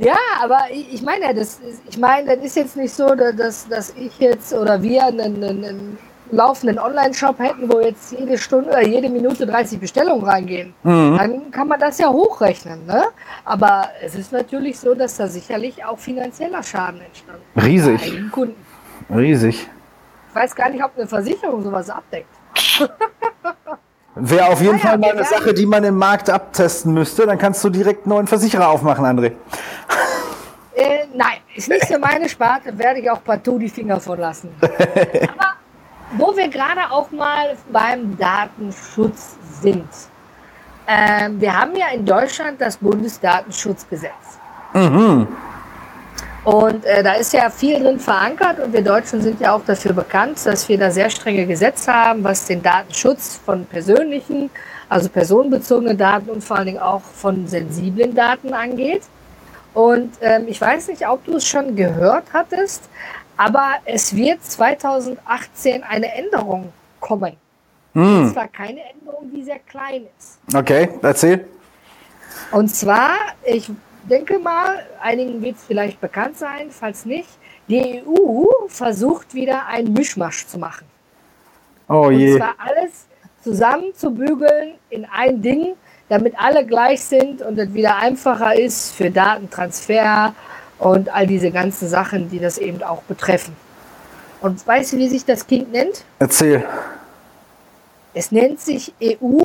Ja, 0.00 0.16
aber 0.42 0.62
ich 0.70 1.02
meine, 1.02 1.34
das, 1.34 1.60
ich 1.88 1.98
meine, 1.98 2.34
das 2.34 2.44
ist 2.44 2.56
jetzt 2.56 2.76
nicht 2.76 2.94
so, 2.94 3.14
dass, 3.14 3.68
dass 3.68 3.90
ich 3.90 4.18
jetzt 4.18 4.54
oder 4.54 4.82
wir 4.82 5.04
einen, 5.04 5.44
einen 5.44 5.98
laufenden 6.30 6.78
Online-Shop 6.78 7.38
hätten, 7.38 7.70
wo 7.70 7.80
jetzt 7.80 8.12
jede 8.12 8.38
Stunde 8.38 8.70
oder 8.70 8.86
jede 8.86 9.10
Minute 9.10 9.46
30 9.46 9.78
Bestellungen 9.78 10.24
reingehen. 10.24 10.72
Mhm. 10.84 11.16
Dann 11.18 11.50
kann 11.50 11.68
man 11.68 11.78
das 11.78 11.98
ja 11.98 12.08
hochrechnen. 12.08 12.86
Ne? 12.86 13.04
Aber 13.44 13.88
es 14.02 14.14
ist 14.14 14.32
natürlich 14.32 14.78
so, 14.78 14.94
dass 14.94 15.18
da 15.18 15.26
sicherlich 15.26 15.84
auch 15.84 15.98
finanzieller 15.98 16.62
Schaden 16.62 17.02
entstand. 17.02 17.38
Riesig. 17.56 18.12
Riesig. 19.14 19.68
Ich 20.30 20.34
weiß 20.34 20.54
gar 20.54 20.70
nicht, 20.70 20.82
ob 20.82 20.96
eine 20.96 21.06
Versicherung 21.06 21.62
sowas 21.62 21.90
abdeckt. 21.90 22.34
Wäre 24.14 24.46
auf 24.46 24.60
jeden 24.60 24.76
naja, 24.76 24.88
Fall 24.88 24.98
mal 24.98 25.10
eine 25.12 25.24
Sache, 25.24 25.54
die 25.54 25.66
man 25.66 25.84
im 25.84 25.96
Markt 25.96 26.28
abtesten 26.28 26.92
müsste. 26.92 27.26
Dann 27.26 27.38
kannst 27.38 27.62
du 27.62 27.70
direkt 27.70 28.04
einen 28.04 28.14
neuen 28.14 28.26
Versicherer 28.26 28.68
aufmachen, 28.68 29.04
André. 29.04 29.32
Äh, 30.74 31.06
nein, 31.14 31.38
ist 31.54 31.68
nicht 31.68 31.86
so 31.86 31.98
meine 31.98 32.28
Sparte, 32.28 32.76
werde 32.76 33.00
ich 33.00 33.10
auch 33.10 33.22
partout 33.22 33.58
die 33.58 33.68
Finger 33.68 34.00
von 34.00 34.18
lassen. 34.18 34.50
Aber 34.60 35.54
wo 36.12 36.36
wir 36.36 36.48
gerade 36.48 36.90
auch 36.90 37.10
mal 37.10 37.56
beim 37.70 38.16
Datenschutz 38.16 39.36
sind. 39.60 39.88
Ähm, 40.88 41.40
wir 41.40 41.56
haben 41.58 41.76
ja 41.76 41.88
in 41.94 42.04
Deutschland 42.04 42.60
das 42.60 42.76
Bundesdatenschutzgesetz. 42.78 44.38
Mhm. 44.74 45.28
Und 46.44 46.86
äh, 46.86 47.02
da 47.02 47.14
ist 47.14 47.32
ja 47.34 47.50
viel 47.50 47.80
drin 47.80 48.00
verankert 48.00 48.60
und 48.60 48.72
wir 48.72 48.82
Deutschen 48.82 49.20
sind 49.20 49.40
ja 49.40 49.54
auch 49.54 49.64
dafür 49.64 49.92
bekannt, 49.92 50.38
dass 50.44 50.68
wir 50.68 50.78
da 50.78 50.90
sehr 50.90 51.10
strenge 51.10 51.46
Gesetze 51.46 51.92
haben, 51.92 52.24
was 52.24 52.46
den 52.46 52.62
Datenschutz 52.62 53.40
von 53.44 53.66
persönlichen, 53.66 54.50
also 54.88 55.10
personenbezogenen 55.10 55.98
Daten 55.98 56.30
und 56.30 56.42
vor 56.42 56.56
allen 56.56 56.66
Dingen 56.66 56.78
auch 56.78 57.02
von 57.02 57.46
sensiblen 57.46 58.14
Daten 58.14 58.54
angeht. 58.54 59.02
Und 59.74 60.14
ähm, 60.22 60.46
ich 60.48 60.60
weiß 60.60 60.88
nicht, 60.88 61.06
ob 61.06 61.24
du 61.26 61.36
es 61.36 61.46
schon 61.46 61.76
gehört 61.76 62.24
hattest, 62.32 62.88
aber 63.36 63.74
es 63.84 64.16
wird 64.16 64.42
2018 64.42 65.82
eine 65.82 66.12
Änderung 66.14 66.72
kommen. 67.00 67.36
Mm. 67.92 68.22
Und 68.22 68.32
zwar 68.32 68.48
keine 68.48 68.80
Änderung, 68.92 69.30
die 69.32 69.42
sehr 69.44 69.58
klein 69.60 70.06
ist. 70.18 70.38
Okay, 70.54 70.88
erzähl. 71.02 71.46
Und 72.50 72.74
zwar, 72.74 73.10
ich 73.44 73.70
denke 74.04 74.38
mal, 74.38 74.86
einigen 75.00 75.42
wird 75.42 75.56
es 75.56 75.64
vielleicht 75.64 76.00
bekannt 76.00 76.38
sein, 76.38 76.70
falls 76.70 77.04
nicht, 77.04 77.28
die 77.68 78.02
EU 78.06 78.44
versucht 78.68 79.34
wieder 79.34 79.66
einen 79.66 79.92
Mischmasch 79.92 80.46
zu 80.46 80.58
machen. 80.58 80.86
Oh 81.88 82.10
je. 82.10 82.32
Und 82.32 82.38
zwar 82.38 82.54
alles 82.58 83.06
zusammenzubügeln 83.42 84.74
in 84.90 85.04
ein 85.06 85.40
Ding, 85.42 85.74
damit 86.08 86.34
alle 86.38 86.66
gleich 86.66 87.02
sind 87.02 87.42
und 87.42 87.58
es 87.58 87.72
wieder 87.72 87.96
einfacher 87.96 88.54
ist 88.54 88.92
für 88.92 89.10
Datentransfer 89.10 90.34
und 90.78 91.08
all 91.14 91.26
diese 91.26 91.50
ganzen 91.50 91.88
Sachen, 91.88 92.28
die 92.30 92.38
das 92.38 92.58
eben 92.58 92.82
auch 92.82 93.02
betreffen. 93.02 93.54
Und 94.40 94.66
weißt 94.66 94.92
du, 94.94 94.96
wie 94.96 95.08
sich 95.08 95.24
das 95.24 95.46
Kind 95.46 95.70
nennt? 95.72 96.04
Erzähl. 96.18 96.64
Es 98.14 98.32
nennt 98.32 98.60
sich 98.60 98.92
EU 99.02 99.44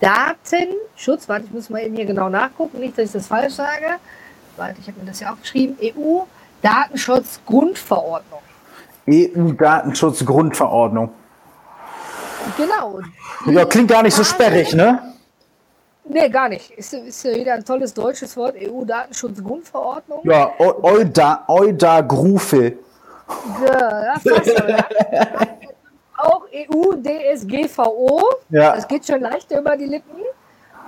Datenschutz. 0.00 1.28
Warte, 1.28 1.46
ich 1.46 1.52
muss 1.52 1.70
mal 1.70 1.82
eben 1.82 1.94
hier 1.94 2.06
genau 2.06 2.28
nachgucken, 2.28 2.80
nicht, 2.80 2.96
dass 2.98 3.06
ich 3.06 3.12
das 3.12 3.26
falsch 3.26 3.54
sage. 3.54 3.96
Warte, 4.56 4.76
ich 4.80 4.88
habe 4.88 5.00
mir 5.00 5.06
das 5.06 5.20
ja 5.20 5.32
aufgeschrieben. 5.32 5.76
EU 5.82 6.22
Datenschutzgrundverordnung. 6.62 8.40
EU 9.08 9.52
Datenschutzgrundverordnung. 9.52 11.10
Genau. 12.56 13.00
Ja, 13.46 13.64
klingt 13.64 13.88
gar 13.90 14.02
nicht 14.02 14.14
so 14.14 14.24
sperrig, 14.24 14.74
ne? 14.74 15.14
Nee, 16.04 16.28
gar 16.28 16.48
nicht. 16.48 16.70
Ist, 16.72 16.92
ist 16.92 17.24
ja 17.24 17.34
wieder 17.34 17.54
ein 17.54 17.64
tolles 17.64 17.94
deutsches 17.94 18.36
Wort, 18.36 18.56
EU-Datenschutzgrundverordnung. 18.60 20.20
Ja, 20.24 20.52
Euda, 20.58 21.44
Euda 21.46 22.00
Grufe. 22.00 22.78
Ja, 23.64 24.14
fast. 24.18 24.50
Auch 26.22 26.42
EU-DSGVO. 26.52 28.22
Ja. 28.50 28.74
Das 28.74 28.86
geht 28.86 29.06
schon 29.06 29.20
leicht 29.20 29.50
über 29.50 29.74
die 29.76 29.86
Lippen. 29.86 30.20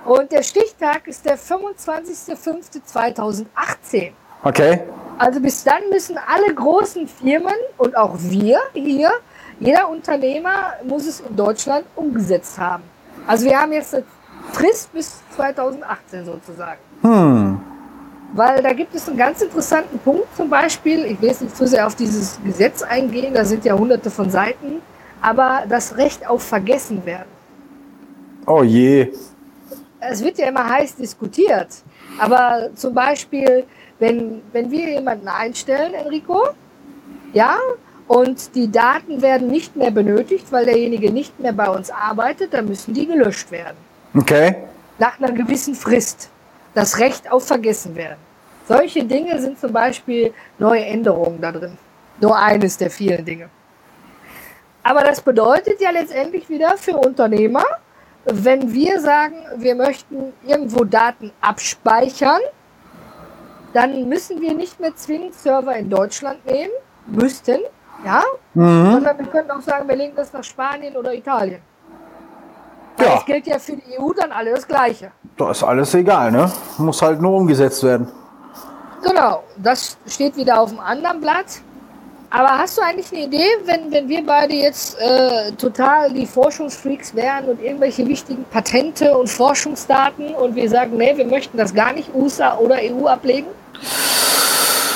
Und 0.05 0.31
der 0.31 0.43
Stichtag 0.43 1.07
ist 1.07 1.25
der 1.25 1.39
25.05.2018. 1.39 4.11
Okay. 4.43 4.81
Also 5.17 5.39
bis 5.39 5.63
dann 5.63 5.89
müssen 5.89 6.17
alle 6.17 6.53
großen 6.53 7.07
Firmen 7.07 7.55
und 7.77 7.95
auch 7.95 8.13
wir 8.17 8.59
hier, 8.73 9.13
jeder 9.59 9.87
Unternehmer 9.89 10.73
muss 10.83 11.07
es 11.07 11.21
in 11.21 11.35
Deutschland 11.35 11.85
umgesetzt 11.95 12.59
haben. 12.59 12.83
Also 13.27 13.45
wir 13.45 13.59
haben 13.59 13.71
jetzt 13.71 13.95
eine 13.95 14.03
Frist 14.51 14.91
bis 14.91 15.21
2018 15.35 16.25
sozusagen. 16.25 16.79
Hm. 17.01 17.61
Weil 18.33 18.63
da 18.63 18.73
gibt 18.73 18.95
es 18.95 19.07
einen 19.07 19.17
ganz 19.17 19.41
interessanten 19.41 19.99
Punkt 19.99 20.35
zum 20.35 20.49
Beispiel, 20.49 21.05
ich 21.05 21.21
will 21.21 21.29
jetzt 21.29 21.43
nicht 21.43 21.55
zu 21.55 21.67
sehr 21.67 21.85
auf 21.85 21.93
dieses 21.95 22.39
Gesetz 22.43 22.81
eingehen, 22.81 23.31
da 23.33 23.45
sind 23.45 23.63
ja 23.63 23.77
hunderte 23.77 24.09
von 24.09 24.31
Seiten, 24.31 24.81
aber 25.23 25.63
das 25.69 25.97
Recht 25.97 26.27
auf 26.29 26.43
Vergessen 26.43 27.03
werden. 27.05 27.31
Oh 28.45 28.61
je. 28.61 29.11
Es 30.01 30.21
wird 30.21 30.37
ja 30.37 30.47
immer 30.47 30.69
heiß 30.69 30.97
diskutiert, 30.97 31.69
aber 32.19 32.69
zum 32.75 32.93
Beispiel, 32.93 33.63
wenn, 33.99 34.41
wenn 34.51 34.69
wir 34.69 34.89
jemanden 34.89 35.29
einstellen, 35.29 35.93
Enrico, 35.93 36.49
ja, 37.31 37.55
und 38.07 38.53
die 38.53 38.69
Daten 38.69 39.21
werden 39.21 39.47
nicht 39.47 39.77
mehr 39.77 39.91
benötigt, 39.91 40.51
weil 40.51 40.65
derjenige 40.65 41.09
nicht 41.09 41.39
mehr 41.39 41.53
bei 41.53 41.69
uns 41.69 41.89
arbeitet, 41.89 42.53
dann 42.53 42.65
müssen 42.67 42.93
die 42.93 43.07
gelöscht 43.07 43.49
werden. 43.49 43.77
Okay. 44.13 44.57
Nach 44.99 45.17
einer 45.19 45.31
gewissen 45.31 45.73
Frist. 45.73 46.29
Das 46.73 46.99
Recht 46.99 47.31
auf 47.31 47.47
Vergessen 47.47 47.95
werden. 47.95 48.17
Solche 48.67 49.05
Dinge 49.05 49.39
sind 49.39 49.57
zum 49.57 49.71
Beispiel 49.71 50.33
neue 50.59 50.83
Änderungen 50.83 51.39
da 51.39 51.53
drin. 51.53 51.77
Nur 52.19 52.37
eines 52.37 52.77
der 52.77 52.89
vielen 52.89 53.23
Dinge. 53.23 53.49
Aber 54.83 55.01
das 55.03 55.21
bedeutet 55.21 55.79
ja 55.79 55.91
letztendlich 55.91 56.49
wieder 56.49 56.77
für 56.77 56.97
Unternehmer, 56.97 57.63
wenn 58.25 58.73
wir 58.73 58.99
sagen, 58.99 59.35
wir 59.57 59.75
möchten 59.75 60.33
irgendwo 60.45 60.83
Daten 60.83 61.31
abspeichern, 61.41 62.39
dann 63.73 64.07
müssen 64.07 64.39
wir 64.41 64.53
nicht 64.53 64.79
mehr 64.79 64.95
zwingend 64.95 65.33
Server 65.33 65.75
in 65.75 65.89
Deutschland 65.89 66.45
nehmen, 66.45 66.71
müssten, 67.07 67.59
ja, 68.05 68.23
mhm. 68.53 68.93
sondern 68.93 69.17
wir 69.17 69.25
können 69.25 69.51
auch 69.51 69.61
sagen, 69.61 69.87
wir 69.87 69.95
legen 69.95 70.13
das 70.15 70.31
nach 70.31 70.43
Spanien 70.43 70.95
oder 70.95 71.13
Italien. 71.13 71.61
Ja. 72.99 73.15
Das 73.15 73.25
gilt 73.25 73.47
ja 73.47 73.57
für 73.57 73.75
die 73.75 73.99
EU 73.99 74.13
dann 74.13 74.31
alles 74.31 74.53
das 74.53 74.67
Gleiche. 74.67 75.11
Da 75.35 75.51
ist 75.51 75.63
alles 75.63 75.93
egal, 75.95 76.31
ne? 76.31 76.51
Muss 76.77 77.01
halt 77.01 77.19
nur 77.19 77.35
umgesetzt 77.37 77.83
werden. 77.83 78.07
Genau, 79.01 79.43
das 79.57 79.97
steht 80.05 80.37
wieder 80.37 80.61
auf 80.61 80.69
dem 80.69 80.79
anderen 80.79 81.19
Blatt. 81.19 81.61
Aber 82.35 82.57
hast 82.57 82.79
du 82.79 82.81
eigentlich 82.81 83.11
eine 83.11 83.25
Idee, 83.25 83.45
wenn, 83.65 83.91
wenn 83.91 84.09
wir 84.09 84.25
beide 84.25 84.55
jetzt 84.55 84.97
äh, 84.99 85.51
total 85.51 86.11
die 86.11 86.25
Forschungsfreaks 86.25 87.13
wären 87.13 87.45
und 87.45 87.61
irgendwelche 87.61 88.07
wichtigen 88.07 88.43
Patente 88.45 89.15
und 89.15 89.29
Forschungsdaten 89.29 90.33
und 90.33 90.55
wir 90.55 90.67
sagen, 90.67 90.97
nee, 90.97 91.15
wir 91.15 91.27
möchten 91.27 91.59
das 91.59 91.75
gar 91.75 91.93
nicht 91.93 92.09
USA 92.15 92.57
oder 92.57 92.77
EU 92.81 93.05
ablegen? 93.05 93.45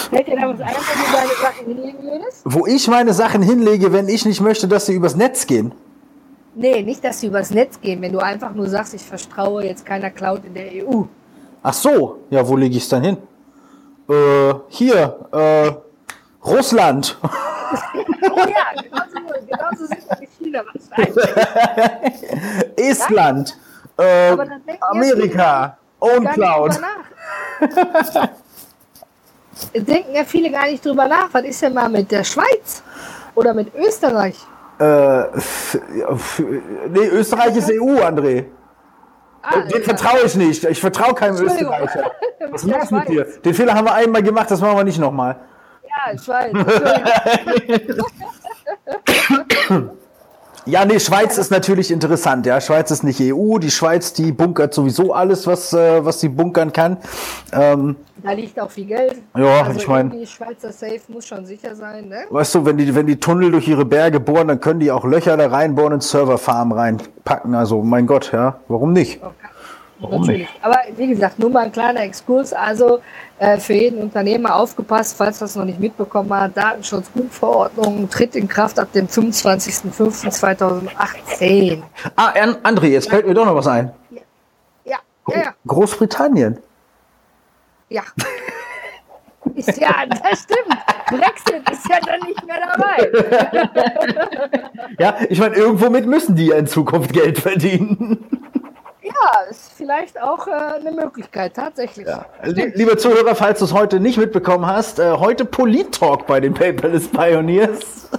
Fällt 0.09 0.27
dir 0.27 0.35
da 0.35 0.49
was 0.49 0.61
ein, 0.61 0.73
wo 0.73 1.05
du 1.05 1.11
deine 1.11 1.29
Sachen 1.39 1.67
hinlegen 1.67 2.03
würdest? 2.03 2.41
Wo 2.43 2.65
ich 2.65 2.87
meine 2.87 3.13
Sachen 3.13 3.43
hinlege, 3.43 3.93
wenn 3.93 4.07
ich 4.07 4.25
nicht 4.25 4.41
möchte, 4.41 4.67
dass 4.67 4.87
sie 4.87 4.95
übers 4.95 5.15
Netz 5.15 5.45
gehen? 5.45 5.73
Nee, 6.55 6.81
nicht, 6.81 7.03
dass 7.03 7.19
sie 7.19 7.27
übers 7.27 7.51
Netz 7.51 7.79
gehen, 7.79 8.01
wenn 8.01 8.13
du 8.13 8.19
einfach 8.19 8.55
nur 8.55 8.67
sagst, 8.67 8.95
ich 8.95 9.03
vertraue 9.03 9.63
jetzt 9.63 9.85
keiner 9.85 10.09
Cloud 10.09 10.41
in 10.43 10.55
der 10.55 10.71
EU. 10.83 11.03
Ach 11.61 11.73
so, 11.73 12.17
ja, 12.31 12.47
wo 12.47 12.55
lege 12.55 12.77
ich 12.77 12.83
es 12.83 12.89
dann 12.89 13.03
hin? 13.03 13.17
Äh, 14.09 14.53
hier, 14.69 15.19
äh, 15.31 15.86
Russland. 16.47 17.17
oh 17.23 17.27
ja, 18.37 18.81
genauso, 18.81 19.45
genauso 19.47 19.85
sicher 19.85 20.17
wie 20.19 20.27
China. 20.37 20.61
Estland. 22.75 23.57
Äh, 23.97 24.35
Amerika. 24.81 25.77
Own 25.99 26.23
gar 26.23 26.33
Cloud. 26.33 26.69
nicht 26.69 26.81
drüber 27.75 28.03
nach. 28.13 28.29
denken 29.73 30.15
ja 30.15 30.23
viele 30.23 30.51
gar 30.51 30.67
nicht 30.67 30.85
drüber 30.85 31.07
nach. 31.07 31.29
Was 31.31 31.43
ist 31.43 31.61
denn 31.61 31.73
mal 31.73 31.89
mit 31.89 32.11
der 32.11 32.23
Schweiz 32.23 32.83
oder 33.35 33.53
mit 33.53 33.73
Österreich? 33.75 34.37
Äh, 34.79 35.23
nee, 36.89 37.07
Österreich 37.07 37.55
ist 37.55 37.71
EU, 37.71 37.99
André. 38.03 38.45
Ah, 39.41 39.61
Den 39.61 39.81
vertraue 39.81 40.21
ich 40.25 40.35
nicht. 40.35 40.63
Ich 40.65 40.79
vertraue 40.79 41.15
keinem. 41.15 41.35
Österreicher. 41.37 42.11
Was 42.51 42.63
ist 42.63 42.91
mit 42.91 43.09
dir? 43.09 43.25
Den 43.43 43.53
Fehler 43.53 43.73
haben 43.73 43.85
wir 43.85 43.93
einmal 43.93 44.21
gemacht, 44.21 44.51
das 44.51 44.61
machen 44.61 44.77
wir 44.77 44.83
nicht 44.83 44.99
nochmal. 44.99 45.37
Ja, 45.97 46.17
Schweiz. 46.17 46.53
Entschuldigung. 46.53 48.05
Ja, 50.69 50.83
nee, 50.83 50.99
Schweiz 50.99 51.37
ist 51.37 51.49
natürlich 51.49 51.91
interessant. 51.91 52.45
Ja, 52.45 52.59
Schweiz 52.59 52.91
ist 52.91 53.01
nicht 53.01 53.21
EU. 53.21 53.57
Die 53.57 53.71
Schweiz, 53.71 54.11
die 54.11 54.33
bunkert 54.33 54.73
sowieso 54.73 55.13
alles, 55.13 55.47
was, 55.47 55.71
äh, 55.71 56.03
was 56.03 56.19
sie 56.19 56.27
bunkern 56.27 56.73
kann. 56.73 56.97
Ähm, 57.53 57.95
Da 58.21 58.33
liegt 58.33 58.59
auch 58.59 58.69
viel 58.69 58.83
Geld. 58.83 59.15
Ja, 59.37 59.61
also 59.63 59.79
ich 59.79 59.87
mein- 59.87 60.07
irgendwie 60.07 60.27
Schweizer 60.27 60.73
Safe 60.73 60.99
muss 61.07 61.25
schon 61.25 61.45
sicher 61.45 61.73
sein, 61.73 62.09
ne? 62.09 62.25
weißt 62.29 62.55
du, 62.55 62.65
wenn 62.65 62.75
die, 62.75 62.93
wenn 62.93 63.07
die 63.07 63.17
Tunnel 63.17 63.49
durch 63.51 63.65
ihre 63.69 63.85
Berge 63.85 64.19
bohren, 64.19 64.49
dann 64.49 64.59
können 64.59 64.81
die 64.81 64.91
auch 64.91 65.05
Löcher 65.05 65.37
da 65.37 65.47
reinbohren 65.47 65.93
und 65.93 66.03
Serverfarmen 66.03 66.77
reinpacken. 66.77 67.55
Also, 67.55 67.81
mein 67.81 68.05
Gott, 68.05 68.33
ja, 68.33 68.59
warum 68.67 68.91
nicht? 68.91 69.21
Warum 69.99 70.21
Natürlich. 70.21 70.47
Aber 70.61 70.77
wie 70.95 71.07
gesagt, 71.07 71.39
nur 71.39 71.49
mal 71.49 71.65
ein 71.65 71.71
kleiner 71.71 72.01
Exkurs. 72.01 72.53
Also 72.53 72.99
äh, 73.39 73.57
für 73.57 73.73
jeden 73.73 73.99
Unternehmer 73.99 74.55
aufgepasst, 74.55 75.17
falls 75.17 75.39
das 75.39 75.55
noch 75.55 75.65
nicht 75.65 75.79
mitbekommen 75.79 76.31
hat. 76.33 76.55
Datenschutzgrundverordnung 76.55 78.07
tritt 78.09 78.35
in 78.35 78.47
Kraft 78.47 78.77
ab 78.79 78.91
dem 78.93 79.07
25.05.2018. 79.07 81.81
Ah, 82.15 82.27
An- 82.39 82.57
André, 82.63 82.85
jetzt 82.87 83.09
fällt 83.09 83.25
mir 83.27 83.33
doch 83.33 83.45
noch 83.45 83.55
was 83.55 83.67
ein. 83.67 83.91
Ja, 84.85 84.97
ja, 85.29 85.37
ja. 85.41 85.53
Großbritannien. 85.65 86.59
ja. 87.89 88.03
Ist 89.55 89.77
ja, 89.79 90.05
das 90.05 90.41
stimmt. 90.43 90.77
Brexit 91.09 91.69
ist 91.71 91.87
ja 91.89 91.99
dann 92.05 92.19
nicht 92.27 92.45
mehr 92.45 92.57
dabei. 92.67 93.09
Ja, 94.99 95.15
ich 95.29 95.39
meine, 95.39 95.55
irgendwo 95.55 95.89
mit 95.89 96.05
müssen 96.05 96.35
die 96.35 96.47
ja 96.47 96.57
in 96.57 96.67
Zukunft 96.67 97.13
Geld 97.13 97.39
verdienen. 97.39 98.36
Ja, 99.07 99.41
ist 99.49 99.71
vielleicht 99.73 100.21
auch 100.21 100.47
äh, 100.47 100.51
eine 100.51 100.91
Möglichkeit, 100.91 101.53
tatsächlich. 101.55 102.05
Lie- 102.43 102.71
Lieber 102.75 102.97
Zuhörer, 102.97 103.35
falls 103.35 103.59
du 103.59 103.65
es 103.65 103.73
heute 103.73 103.99
nicht 103.99 104.17
mitbekommen 104.17 104.65
hast, 104.67 104.99
äh, 104.99 105.11
heute 105.13 105.45
Polit-Talk 105.45 106.27
bei 106.27 106.39
den 106.39 106.53
Paperless 106.53 107.07
Pioneers. 107.07 108.09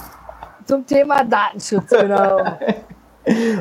Zum 0.66 0.84
Thema 0.86 1.24
Datenschutz, 1.24 1.90
genau. 1.90 2.38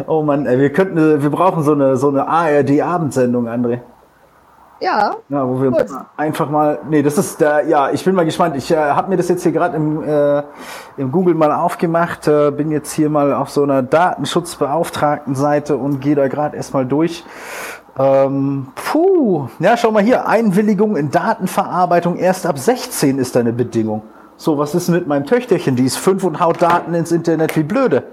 Oh 0.05 0.21
Mann, 0.21 0.45
ey, 0.45 0.59
wir 0.59 0.71
könnten, 0.71 0.97
äh, 0.97 1.23
wir 1.23 1.31
brauchen 1.31 1.63
so 1.63 1.71
eine, 1.71 1.97
so 1.97 2.09
eine 2.09 2.27
ARD-Abendsendung, 2.27 3.47
André. 3.49 3.79
Ja, 4.79 5.15
Ja, 5.29 5.47
wo 5.47 5.61
wir 5.61 5.69
uns 5.69 5.91
Gut. 5.91 6.01
einfach 6.17 6.49
mal, 6.49 6.79
nee, 6.89 7.01
das 7.01 7.17
ist, 7.17 7.41
äh, 7.41 7.67
ja, 7.67 7.91
ich 7.91 8.03
bin 8.03 8.13
mal 8.13 8.25
gespannt. 8.25 8.57
Ich 8.57 8.69
äh, 8.71 8.75
habe 8.75 9.09
mir 9.09 9.15
das 9.17 9.29
jetzt 9.29 9.43
hier 9.43 9.53
gerade 9.53 9.77
im, 9.77 10.03
äh, 10.03 10.43
im 10.97 11.11
Google 11.11 11.33
mal 11.33 11.51
aufgemacht, 11.53 12.27
äh, 12.27 12.51
bin 12.51 12.71
jetzt 12.71 12.91
hier 12.91 13.09
mal 13.09 13.33
auf 13.33 13.49
so 13.49 13.63
einer 13.63 13.81
Datenschutzbeauftragten-Seite 13.83 15.77
und 15.77 16.01
gehe 16.01 16.15
da 16.15 16.27
gerade 16.27 16.57
erstmal 16.57 16.85
durch. 16.85 17.23
Ähm, 17.97 18.67
puh, 18.75 19.47
ja, 19.59 19.77
schau 19.77 19.91
mal 19.91 20.03
hier, 20.03 20.27
Einwilligung 20.27 20.97
in 20.97 21.09
Datenverarbeitung 21.09 22.17
erst 22.17 22.45
ab 22.45 22.59
16 22.59 23.17
ist 23.17 23.37
eine 23.37 23.53
Bedingung. 23.53 24.01
So, 24.35 24.57
was 24.57 24.75
ist 24.75 24.89
denn 24.89 24.95
mit 24.95 25.07
meinem 25.07 25.25
Töchterchen? 25.25 25.77
Die 25.77 25.85
ist 25.85 25.95
fünf 25.95 26.25
und 26.25 26.41
haut 26.41 26.61
Daten 26.61 26.93
ins 26.93 27.13
Internet 27.13 27.55
wie 27.55 27.63
blöde. 27.63 28.03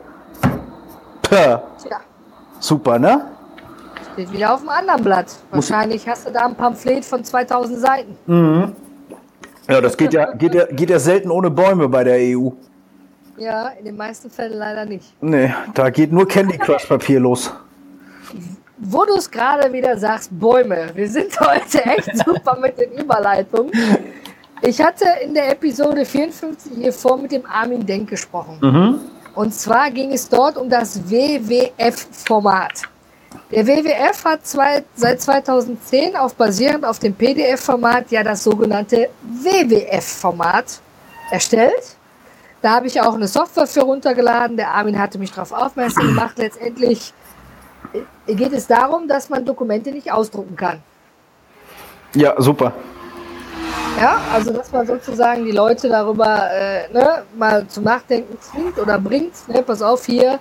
Puh, 1.22 1.34
tja. 1.34 1.96
super, 2.60 3.00
ne? 3.00 3.22
Steht 4.12 4.32
wieder 4.32 4.54
auf 4.54 4.60
dem 4.60 4.68
anderen 4.68 5.02
Blatt. 5.02 5.26
Wahrscheinlich 5.50 6.06
hast 6.06 6.26
du 6.26 6.32
da 6.32 6.46
ein 6.46 6.54
Pamphlet 6.54 7.04
von 7.04 7.24
2000 7.24 7.78
Seiten. 7.78 8.76
Ja, 9.68 9.80
das 9.80 9.96
geht 9.96 10.12
ja, 10.12 10.32
geht 10.34 10.54
ja, 10.54 10.66
geht 10.66 10.90
ja 10.90 10.98
selten 10.98 11.30
ohne 11.30 11.50
Bäume 11.50 11.88
bei 11.88 12.04
der 12.04 12.16
EU. 12.16 12.50
Ja, 13.38 13.68
in 13.68 13.86
den 13.86 13.96
meisten 13.96 14.30
Fällen 14.30 14.58
leider 14.58 14.84
nicht. 14.84 15.14
Nee, 15.22 15.54
da 15.72 15.88
geht 15.88 16.12
nur 16.12 16.28
Candy 16.28 16.58
Crush 16.58 16.84
Papier 16.84 17.20
los. 17.20 17.52
Wo 18.76 19.04
du 19.04 19.14
es 19.14 19.30
gerade 19.30 19.72
wieder 19.72 19.96
sagst, 19.96 20.28
Bäume. 20.38 20.90
Wir 20.94 21.08
sind 21.08 21.38
heute 21.40 21.82
echt 21.84 22.16
super 22.26 22.58
mit 22.58 22.78
den 22.78 22.92
Überleitungen. 22.92 23.72
Ich 24.60 24.80
hatte 24.80 25.06
in 25.24 25.32
der 25.32 25.52
Episode 25.52 26.04
54 26.04 26.72
hier 26.76 26.92
vor 26.92 27.16
mit 27.16 27.32
dem 27.32 27.46
Armin 27.46 27.84
Denk 27.86 28.10
gesprochen. 28.10 29.00
Und 29.34 29.54
zwar 29.54 29.90
ging 29.90 30.12
es 30.12 30.28
dort 30.28 30.58
um 30.58 30.68
das 30.68 31.00
WWF-Format. 31.10 32.82
Der 33.50 33.66
WWF 33.66 34.24
hat 34.24 34.46
zwei, 34.46 34.84
seit 34.94 35.20
2010 35.20 36.16
auf 36.16 36.34
basierend 36.34 36.84
auf 36.84 36.98
dem 36.98 37.14
PDF-Format 37.14 38.10
ja 38.10 38.22
das 38.22 38.44
sogenannte 38.44 39.10
WWF-Format 39.22 40.80
erstellt. 41.30 41.96
Da 42.62 42.70
habe 42.76 42.86
ich 42.86 43.00
auch 43.00 43.14
eine 43.14 43.26
Software 43.26 43.66
für 43.66 43.82
runtergeladen. 43.82 44.56
Der 44.56 44.70
Armin 44.70 44.98
hatte 44.98 45.18
mich 45.18 45.32
darauf 45.32 45.52
aufmerksam 45.52 46.06
gemacht. 46.06 46.38
Letztendlich 46.38 47.12
äh, 48.26 48.34
geht 48.34 48.52
es 48.52 48.66
darum, 48.66 49.08
dass 49.08 49.28
man 49.28 49.44
Dokumente 49.44 49.90
nicht 49.90 50.12
ausdrucken 50.12 50.56
kann. 50.56 50.80
Ja, 52.14 52.40
super. 52.40 52.72
Ja, 54.00 54.20
also 54.32 54.52
dass 54.52 54.70
man 54.72 54.86
sozusagen 54.86 55.44
die 55.44 55.52
Leute 55.52 55.88
darüber 55.88 56.50
äh, 56.50 56.92
ne, 56.92 57.24
mal 57.36 57.66
zum 57.68 57.84
Nachdenken 57.84 58.38
zwingt 58.40 58.78
oder 58.78 58.98
bringt. 58.98 59.34
Ne, 59.48 59.62
pass 59.62 59.82
auf, 59.82 60.06
hier 60.06 60.38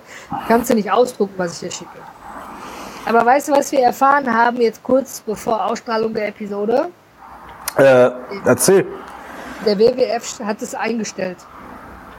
kannst 0.48 0.70
du 0.70 0.74
nicht 0.74 0.90
ausdrucken, 0.90 1.34
was 1.36 1.54
ich 1.54 1.68
dir 1.68 1.70
schicke. 1.70 1.98
Aber 3.04 3.26
weißt 3.26 3.48
du, 3.48 3.52
was 3.52 3.72
wir 3.72 3.80
erfahren 3.80 4.32
haben 4.32 4.58
jetzt 4.58 4.82
kurz 4.82 5.20
bevor 5.20 5.64
Ausstrahlung 5.64 6.14
der 6.14 6.28
Episode? 6.28 6.88
Äh, 7.76 8.10
erzähl. 8.44 8.86
Der 9.66 9.78
WWF 9.78 10.40
hat 10.44 10.62
es 10.62 10.74
eingestellt. 10.74 11.38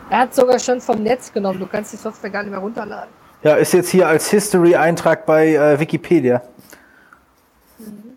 Er 0.09 0.19
hat 0.19 0.35
sogar 0.35 0.59
schon 0.59 0.81
vom 0.81 1.01
Netz 1.01 1.31
genommen. 1.31 1.59
Du 1.59 1.67
kannst 1.67 1.93
die 1.93 1.97
Software 1.97 2.29
gar 2.29 2.43
nicht 2.43 2.51
mehr 2.51 2.59
runterladen. 2.59 3.09
Ja, 3.43 3.55
ist 3.55 3.73
jetzt 3.73 3.89
hier 3.89 4.07
als 4.07 4.29
History-Eintrag 4.29 5.25
bei 5.25 5.55
äh, 5.55 5.79
Wikipedia. 5.79 6.41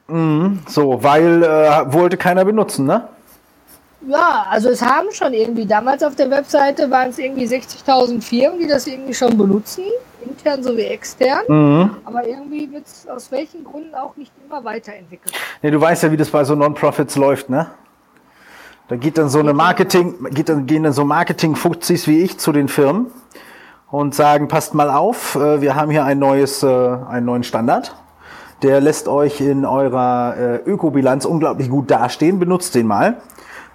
Mhm. 0.09 0.61
So, 0.69 1.03
weil 1.03 1.43
äh, 1.43 1.93
wollte 1.93 2.17
keiner 2.17 2.45
benutzen, 2.45 2.87
ne? 2.87 3.09
Ja, 4.09 4.47
also 4.49 4.69
es 4.69 4.83
haben 4.83 5.11
schon 5.11 5.33
irgendwie, 5.33 5.67
damals 5.67 6.03
auf 6.03 6.15
der 6.15 6.31
Webseite 6.31 6.91
waren 6.91 7.11
es 7.11 7.19
irgendwie 7.19 7.47
60.000 7.47 8.23
Firmen, 8.23 8.61
die 8.61 8.67
das 8.67 8.87
irgendwie 8.87 9.15
schon 9.15 9.37
benutzen, 9.37 9.85
intern 10.25 10.63
sowie 10.63 10.83
extern. 10.83 11.41
Mhm. 11.49 11.91
Aber 12.05 12.27
irgendwie 12.27 12.71
wird 12.71 12.87
es 12.87 13.07
aus 13.09 13.31
welchen 13.33 13.65
Gründen 13.65 13.95
auch 13.95 14.17
nicht 14.17 14.33
immer 14.47 14.63
weiterentwickelt. 14.65 15.35
Nee, 15.63 15.71
du 15.71 15.81
weißt 15.81 16.05
ja, 16.05 16.13
wie 16.13 16.17
das 16.17 16.31
bei 16.31 16.45
so 16.45 16.55
Non-Profits 16.55 17.17
läuft, 17.17 17.51
ne? 17.51 17.69
Da 18.89 18.95
geht 18.95 19.19
dann 19.19 19.29
so 19.29 19.41
eine 19.41 19.53
Marketing, 19.53 20.15
geht 20.31 20.49
dann, 20.49 20.67
gehen 20.67 20.85
dann 20.85 20.93
so 20.93 21.05
Marketing-Fuzis 21.05 22.07
wie 22.07 22.23
ich 22.23 22.39
zu 22.39 22.53
den 22.53 22.69
Firmen 22.69 23.11
und 23.91 24.15
sagen, 24.15 24.47
passt 24.47 24.75
mal 24.75 24.91
auf, 24.91 25.35
äh, 25.35 25.61
wir 25.61 25.75
haben 25.75 25.91
hier 25.91 26.05
ein 26.05 26.21
neues, 26.21 26.63
äh, 26.63 26.67
einen 26.67 27.27
neuen 27.27 27.43
Standard. 27.43 27.97
Der 28.63 28.81
lässt 28.81 29.09
euch 29.09 29.41
in 29.41 29.65
eurer 29.65 30.37
äh, 30.37 30.57
Ökobilanz 30.59 31.25
unglaublich 31.25 31.69
gut 31.69 31.91
dastehen. 31.91 32.39
Benutzt 32.39 32.75
den 32.75 32.87
mal. 32.87 33.21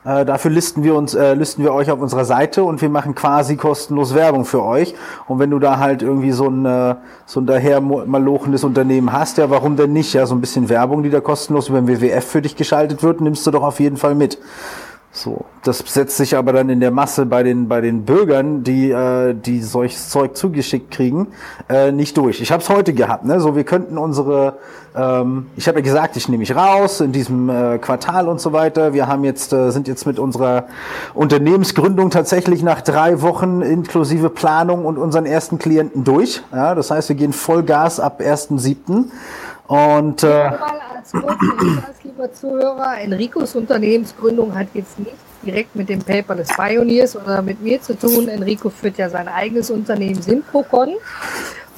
Äh, 0.03 0.25
dafür 0.25 0.49
listen 0.49 0.83
wir 0.83 0.95
uns, 0.95 1.13
äh, 1.13 1.35
listen 1.35 1.63
wir 1.63 1.73
euch 1.73 1.91
auf 1.91 1.99
unserer 1.99 2.25
Seite 2.25 2.63
und 2.63 2.81
wir 2.81 2.89
machen 2.89 3.13
quasi 3.13 3.55
kostenlos 3.55 4.15
Werbung 4.15 4.45
für 4.45 4.63
euch. 4.63 4.95
Und 5.27 5.37
wenn 5.37 5.51
du 5.51 5.59
da 5.59 5.77
halt 5.77 6.01
irgendwie 6.01 6.31
so 6.31 6.47
ein, 6.47 6.65
äh, 6.65 6.95
so 7.27 7.39
ein 7.39 7.45
daher 7.45 7.81
malochendes 7.81 8.63
Unternehmen 8.63 9.13
hast, 9.13 9.37
ja, 9.37 9.51
warum 9.51 9.75
denn 9.75 9.93
nicht? 9.93 10.13
Ja, 10.13 10.25
so 10.25 10.33
ein 10.33 10.41
bisschen 10.41 10.69
Werbung, 10.69 11.03
die 11.03 11.11
da 11.11 11.21
kostenlos 11.21 11.69
über 11.69 11.81
den 11.81 11.87
WWF 11.87 12.25
für 12.25 12.41
dich 12.41 12.55
geschaltet 12.55 13.03
wird, 13.03 13.21
nimmst 13.21 13.45
du 13.45 13.51
doch 13.51 13.63
auf 13.63 13.79
jeden 13.79 13.97
Fall 13.97 14.15
mit. 14.15 14.39
So, 15.13 15.43
das 15.63 15.79
setzt 15.79 16.15
sich 16.15 16.37
aber 16.37 16.53
dann 16.53 16.69
in 16.69 16.79
der 16.79 16.89
Masse 16.89 17.25
bei 17.25 17.43
den 17.43 17.67
bei 17.67 17.81
den 17.81 18.05
Bürgern, 18.05 18.63
die 18.63 18.91
äh, 18.91 19.33
die 19.33 19.61
solches 19.61 20.09
Zeug 20.09 20.37
zugeschickt 20.37 20.89
kriegen, 20.89 21.27
äh, 21.67 21.91
nicht 21.91 22.15
durch. 22.15 22.39
Ich 22.39 22.53
habe 22.53 22.63
es 22.63 22.69
heute 22.69 22.93
gehabt, 22.93 23.25
ne? 23.25 23.41
So, 23.41 23.57
wir 23.57 23.65
könnten 23.65 23.97
unsere, 23.97 24.59
ähm, 24.95 25.47
ich 25.57 25.67
habe 25.67 25.79
ja 25.79 25.83
gesagt, 25.83 26.15
ich 26.15 26.29
nehme 26.29 26.39
mich 26.39 26.55
raus 26.55 27.01
in 27.01 27.11
diesem 27.11 27.49
äh, 27.49 27.77
Quartal 27.77 28.29
und 28.29 28.39
so 28.39 28.53
weiter. 28.53 28.93
Wir 28.93 29.07
haben 29.07 29.25
jetzt 29.25 29.51
äh, 29.51 29.71
sind 29.71 29.89
jetzt 29.89 30.07
mit 30.07 30.17
unserer 30.17 30.67
Unternehmensgründung 31.13 32.09
tatsächlich 32.09 32.63
nach 32.63 32.79
drei 32.79 33.21
Wochen 33.21 33.61
inklusive 33.61 34.29
Planung 34.29 34.85
und 34.85 34.97
unseren 34.97 35.25
ersten 35.25 35.59
Klienten 35.59 36.05
durch. 36.05 36.41
Ja, 36.53 36.73
das 36.73 36.89
heißt, 36.89 37.09
wir 37.09 37.17
gehen 37.17 37.33
Vollgas 37.33 37.99
ab 37.99 38.21
1.7. 38.21 39.07
Und 39.67 40.23
äh, 40.23 40.51
Kurzen 41.09 41.59
Hinweis, 41.59 42.03
lieber 42.03 42.31
Zuhörer, 42.33 42.99
Enricos 42.99 43.55
Unternehmensgründung 43.55 44.55
hat 44.55 44.67
jetzt 44.73 44.99
nichts 44.99 45.17
direkt 45.43 45.75
mit 45.75 45.89
dem 45.89 45.99
Paperless 45.99 46.49
Pioneers 46.55 47.15
oder 47.15 47.41
mit 47.41 47.61
mir 47.61 47.81
zu 47.81 47.97
tun. 47.97 48.27
Enrico 48.27 48.69
führt 48.69 48.97
ja 48.97 49.09
sein 49.09 49.27
eigenes 49.27 49.71
Unternehmen 49.71 50.21
Simpocon. 50.21 50.95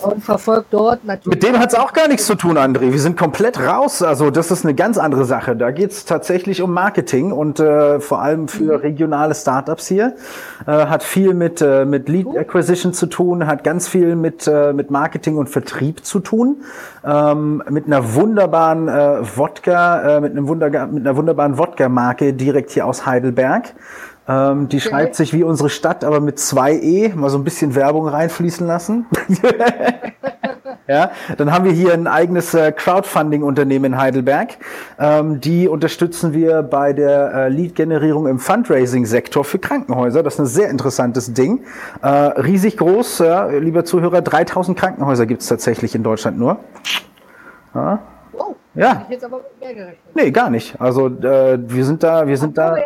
Und 0.04 0.24
verfolgt 0.24 0.68
dort 0.72 1.04
natürlich. 1.06 1.36
Mit 1.36 1.44
dem 1.44 1.60
hat 1.60 1.70
es 1.70 1.76
auch 1.76 1.94
gar 1.94 2.08
nichts 2.08 2.26
zu 2.26 2.36
tun, 2.36 2.58
André. 2.58 2.92
Wir 2.92 3.00
sind 3.00 3.18
komplett 3.18 3.60
raus. 3.60 4.02
Also 4.02 4.30
das 4.30 4.52
ist 4.52 4.66
eine 4.66 4.74
ganz 4.74 4.98
andere 4.98 5.26
Sache. 5.26 5.56
Da 5.56 5.72
geht 5.72 5.92
es 5.92 6.06
tatsächlich 6.06 6.62
um 6.62 6.74
Marketing 6.74 7.32
und 7.32 7.60
äh, 7.60 8.00
vor 8.00 8.22
allem 8.22 8.48
für 8.48 8.78
mhm. 8.78 8.82
regionale 8.82 9.36
Startups 9.36 9.88
hier. 9.88 10.16
Äh, 10.66 10.72
hat 10.72 11.04
viel 11.04 11.34
mit, 11.34 11.62
äh, 11.62 11.86
mit 11.86 12.10
Lead 12.10 12.28
Acquisition 12.36 12.94
zu 12.94 13.08
tun, 13.08 13.48
hat 13.48 13.64
ganz 13.64 13.88
viel 13.88 14.16
mit, 14.16 14.48
äh, 14.48 14.74
mit 14.74 14.92
Marketing 14.92 15.38
und 15.38 15.50
Vertrieb 15.50 16.06
zu 16.06 16.20
tun. 16.20 16.58
Ähm, 17.06 17.64
mit 17.70 17.86
einer 17.86 18.14
wunderbaren 18.14 18.88
äh, 18.88 19.38
Wodka, 19.38 20.18
äh, 20.18 20.22
mit, 20.22 20.32
einem 20.32 20.48
Wunder 20.48 20.70
mit 20.88 21.06
einer 21.06 21.18
wunderbaren 21.18 21.58
Wodka-Marke 21.58 22.34
direkt 22.34 22.72
hier 22.72 22.86
aus 22.86 23.06
Heidelberg. 23.06 23.74
Ähm, 24.28 24.70
die 24.70 24.78
okay. 24.78 24.90
schreibt 24.90 25.16
sich 25.16 25.34
wie 25.34 25.44
unsere 25.44 25.70
Stadt, 25.70 26.04
aber 26.04 26.20
mit 26.20 26.40
zwei 26.40 26.74
E. 26.74 27.10
Mal 27.10 27.30
so 27.30 27.38
ein 27.38 27.44
bisschen 27.44 27.76
Werbung 27.76 28.08
reinfließen 28.08 28.66
lassen. 28.66 29.06
ja, 30.88 31.12
dann 31.38 31.52
haben 31.52 31.66
wir 31.66 31.74
hier 31.74 31.94
ein 31.94 32.08
eigenes 32.08 32.54
äh, 32.54 32.72
Crowdfunding-Unternehmen 32.72 33.86
in 33.94 33.98
Heidelberg. 33.98 34.58
Ähm, 34.98 35.42
die 35.42 35.68
unterstützen 35.68 36.34
wir 36.34 36.64
bei 36.64 36.94
der 36.94 37.34
äh, 37.34 37.50
Lead-Generierung 37.50 38.28
im 38.28 38.40
Fundraising-Sektor 38.40 39.44
für 39.44 39.60
Krankenhäuser. 39.60 40.24
Das 40.24 40.36
ist 40.36 40.40
ein 40.40 40.46
sehr 40.46 40.70
interessantes 40.70 41.34
Ding. 41.34 41.66
Äh, 42.02 42.08
riesig 42.08 42.78
groß, 42.78 43.20
ja, 43.20 43.48
lieber 43.48 43.84
Zuhörer, 43.84 44.22
3000 44.22 44.78
Krankenhäuser 44.78 45.26
gibt 45.26 45.42
es 45.42 45.50
tatsächlich 45.50 45.96
in 45.96 46.04
Deutschland 46.04 46.40
nur. 46.40 46.60
Ja. 47.76 48.00
Oh, 48.32 48.56
ja. 48.74 49.04
Ich 49.06 49.16
jetzt 49.16 49.26
aber 49.26 49.42
mehr 49.60 49.74
gerechnet. 49.74 50.16
Nee, 50.16 50.32
gar 50.32 50.50
nicht. 50.50 50.80
Also 50.80 51.08
äh, 51.08 51.60
wir 51.60 51.84
sind 51.84 52.04
da, 52.04 52.26
wir 52.26 52.38
sind 52.38 52.58
da 52.58 52.78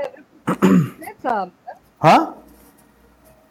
haben. 1.23 1.51
Ne? 1.65 2.09
Ha? 2.09 2.33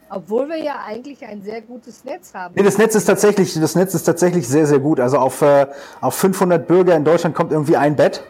Obwohl 0.08 0.48
wir 0.48 0.62
ja 0.62 0.76
eigentlich 0.86 1.26
ein 1.26 1.42
sehr 1.42 1.60
gutes 1.62 2.04
Netz 2.04 2.32
haben. 2.32 2.54
Nee, 2.56 2.62
das 2.62 2.78
Netz 2.78 2.94
ist 2.94 3.06
tatsächlich, 3.06 3.58
das 3.58 3.74
Netz 3.74 3.92
ist 3.92 4.04
tatsächlich 4.04 4.46
sehr, 4.46 4.66
sehr 4.66 4.78
gut. 4.78 5.00
Also 5.00 5.18
auf, 5.18 5.42
äh, 5.42 5.66
auf 6.00 6.14
500 6.14 6.66
Bürger 6.66 6.94
in 6.94 7.04
Deutschland 7.04 7.34
kommt 7.34 7.50
irgendwie 7.50 7.76
ein 7.76 7.96
Bett. 7.96 8.22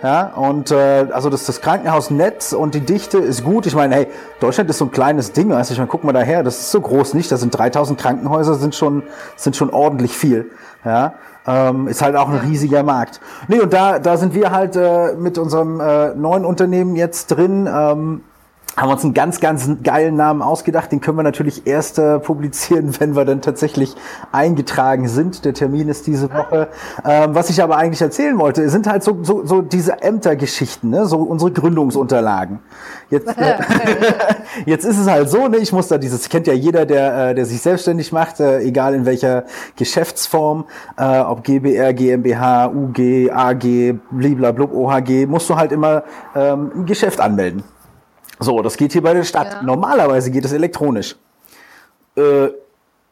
Ja, 0.00 0.28
und 0.28 0.70
äh, 0.70 1.08
also 1.10 1.28
das, 1.28 1.44
das 1.44 1.60
Krankenhausnetz 1.60 2.52
und 2.52 2.76
die 2.76 2.80
Dichte 2.80 3.18
ist 3.18 3.42
gut. 3.42 3.66
Ich 3.66 3.74
meine, 3.74 3.96
hey, 3.96 4.06
Deutschland 4.38 4.70
ist 4.70 4.78
so 4.78 4.84
ein 4.84 4.92
kleines 4.92 5.32
Ding, 5.32 5.48
du, 5.48 5.60
ich 5.60 5.70
meine, 5.76 5.88
guck 5.88 6.04
mal 6.04 6.12
daher, 6.12 6.44
das 6.44 6.60
ist 6.60 6.70
so 6.70 6.80
groß 6.80 7.14
nicht, 7.14 7.32
das 7.32 7.40
sind 7.40 7.50
3000 7.50 7.98
Krankenhäuser, 7.98 8.54
sind 8.54 8.76
schon, 8.76 9.02
sind 9.34 9.56
schon 9.56 9.70
ordentlich 9.70 10.16
viel. 10.16 10.52
Ja, 10.84 11.14
ähm, 11.48 11.88
ist 11.88 12.02
halt 12.02 12.14
auch 12.14 12.28
ein 12.28 12.36
riesiger 12.36 12.82
Markt. 12.82 13.20
Nee, 13.48 13.60
und 13.60 13.72
da, 13.72 13.98
da 13.98 14.16
sind 14.16 14.34
wir 14.34 14.50
halt 14.50 14.76
äh, 14.76 15.14
mit 15.14 15.38
unserem 15.38 15.80
äh, 15.80 16.14
neuen 16.14 16.44
Unternehmen 16.44 16.94
jetzt 16.94 17.28
drin. 17.28 17.68
Ähm, 17.72 18.20
haben 18.80 18.90
uns 18.90 19.02
einen 19.02 19.14
ganz, 19.14 19.40
ganz 19.40 19.68
geilen 19.82 20.14
Namen 20.16 20.40
ausgedacht. 20.40 20.92
Den 20.92 21.00
können 21.00 21.18
wir 21.18 21.24
natürlich 21.24 21.66
erst 21.66 21.98
äh, 21.98 22.18
publizieren, 22.18 22.94
wenn 23.00 23.16
wir 23.16 23.24
dann 23.24 23.42
tatsächlich 23.42 23.94
eingetragen 24.32 25.08
sind. 25.08 25.44
Der 25.44 25.54
Termin 25.54 25.88
ist 25.88 26.06
diese 26.06 26.32
Woche. 26.32 26.68
Ähm, 27.04 27.34
was 27.34 27.50
ich 27.50 27.62
aber 27.62 27.76
eigentlich 27.76 28.00
erzählen 28.00 28.38
wollte, 28.38 28.68
sind 28.68 28.86
halt 28.86 29.02
so, 29.02 29.18
so, 29.22 29.44
so 29.44 29.62
diese 29.62 30.02
Ämtergeschichten, 30.02 30.90
ne? 30.90 31.06
so 31.06 31.18
unsere 31.18 31.50
Gründungsunterlagen. 31.50 32.60
Jetzt, 33.10 33.28
äh, 33.36 33.54
jetzt 34.66 34.84
ist 34.84 34.98
es 34.98 35.08
halt 35.08 35.28
so, 35.28 35.48
ne? 35.48 35.56
ich 35.58 35.72
muss 35.72 35.88
da 35.88 35.98
dieses, 35.98 36.28
kennt 36.28 36.46
ja 36.46 36.52
jeder, 36.52 36.86
der, 36.86 37.30
äh, 37.30 37.34
der 37.34 37.46
sich 37.46 37.60
selbstständig 37.60 38.12
macht, 38.12 38.40
äh, 38.40 38.60
egal 38.60 38.94
in 38.94 39.06
welcher 39.06 39.44
Geschäftsform, 39.76 40.64
äh, 40.96 41.18
ob 41.20 41.42
GBR, 41.42 41.92
GmbH, 41.94 42.68
UG, 42.68 43.30
AG, 43.32 43.94
bliblablub, 44.10 44.72
OHG, 44.72 45.26
musst 45.26 45.50
du 45.50 45.56
halt 45.56 45.72
immer 45.72 46.04
ähm, 46.36 46.70
ein 46.74 46.86
Geschäft 46.86 47.20
anmelden. 47.20 47.64
So, 48.40 48.62
das 48.62 48.76
geht 48.76 48.92
hier 48.92 49.02
bei 49.02 49.14
der 49.14 49.24
Stadt. 49.24 49.52
Ja. 49.52 49.62
Normalerweise 49.62 50.30
geht 50.30 50.44
es 50.44 50.52
elektronisch. 50.52 51.16
Äh, 52.16 52.48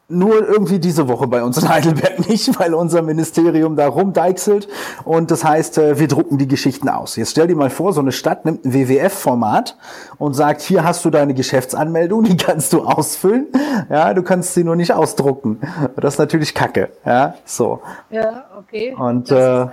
nur 0.09 0.47
irgendwie 0.47 0.79
diese 0.79 1.07
Woche 1.09 1.27
bei 1.27 1.43
uns 1.43 1.57
in 1.61 1.67
Heidelberg 1.67 2.29
nicht, 2.29 2.57
weil 2.59 2.73
unser 2.73 3.01
Ministerium 3.01 3.75
da 3.75 3.87
rumdeichselt 3.87 4.67
und 5.03 5.31
das 5.31 5.43
heißt, 5.43 5.77
äh, 5.79 5.99
wir 5.99 6.07
drucken 6.07 6.37
die 6.37 6.47
Geschichten 6.47 6.87
aus. 6.87 7.17
Jetzt 7.17 7.31
stell 7.31 7.47
dir 7.47 7.55
mal 7.55 7.69
vor, 7.69 7.91
so 7.91 7.99
eine 7.99 8.13
Stadt 8.13 8.45
nimmt 8.45 8.63
ein 8.63 8.73
WWF-Format 8.73 9.75
und 10.17 10.33
sagt, 10.33 10.61
hier 10.61 10.85
hast 10.85 11.03
du 11.03 11.09
deine 11.09 11.33
Geschäftsanmeldung, 11.33 12.23
die 12.23 12.37
kannst 12.37 12.71
du 12.73 12.83
ausfüllen, 12.83 13.47
ja, 13.89 14.13
du 14.13 14.23
kannst 14.23 14.53
sie 14.53 14.63
nur 14.63 14.77
nicht 14.77 14.93
ausdrucken. 14.93 15.59
Das 15.97 16.13
ist 16.13 16.19
natürlich 16.19 16.53
Kacke, 16.53 16.89
ja, 17.05 17.35
so. 17.43 17.81
Ja, 18.09 18.45
okay. 18.57 18.95
Und 18.97 19.29
äh, 19.31 19.65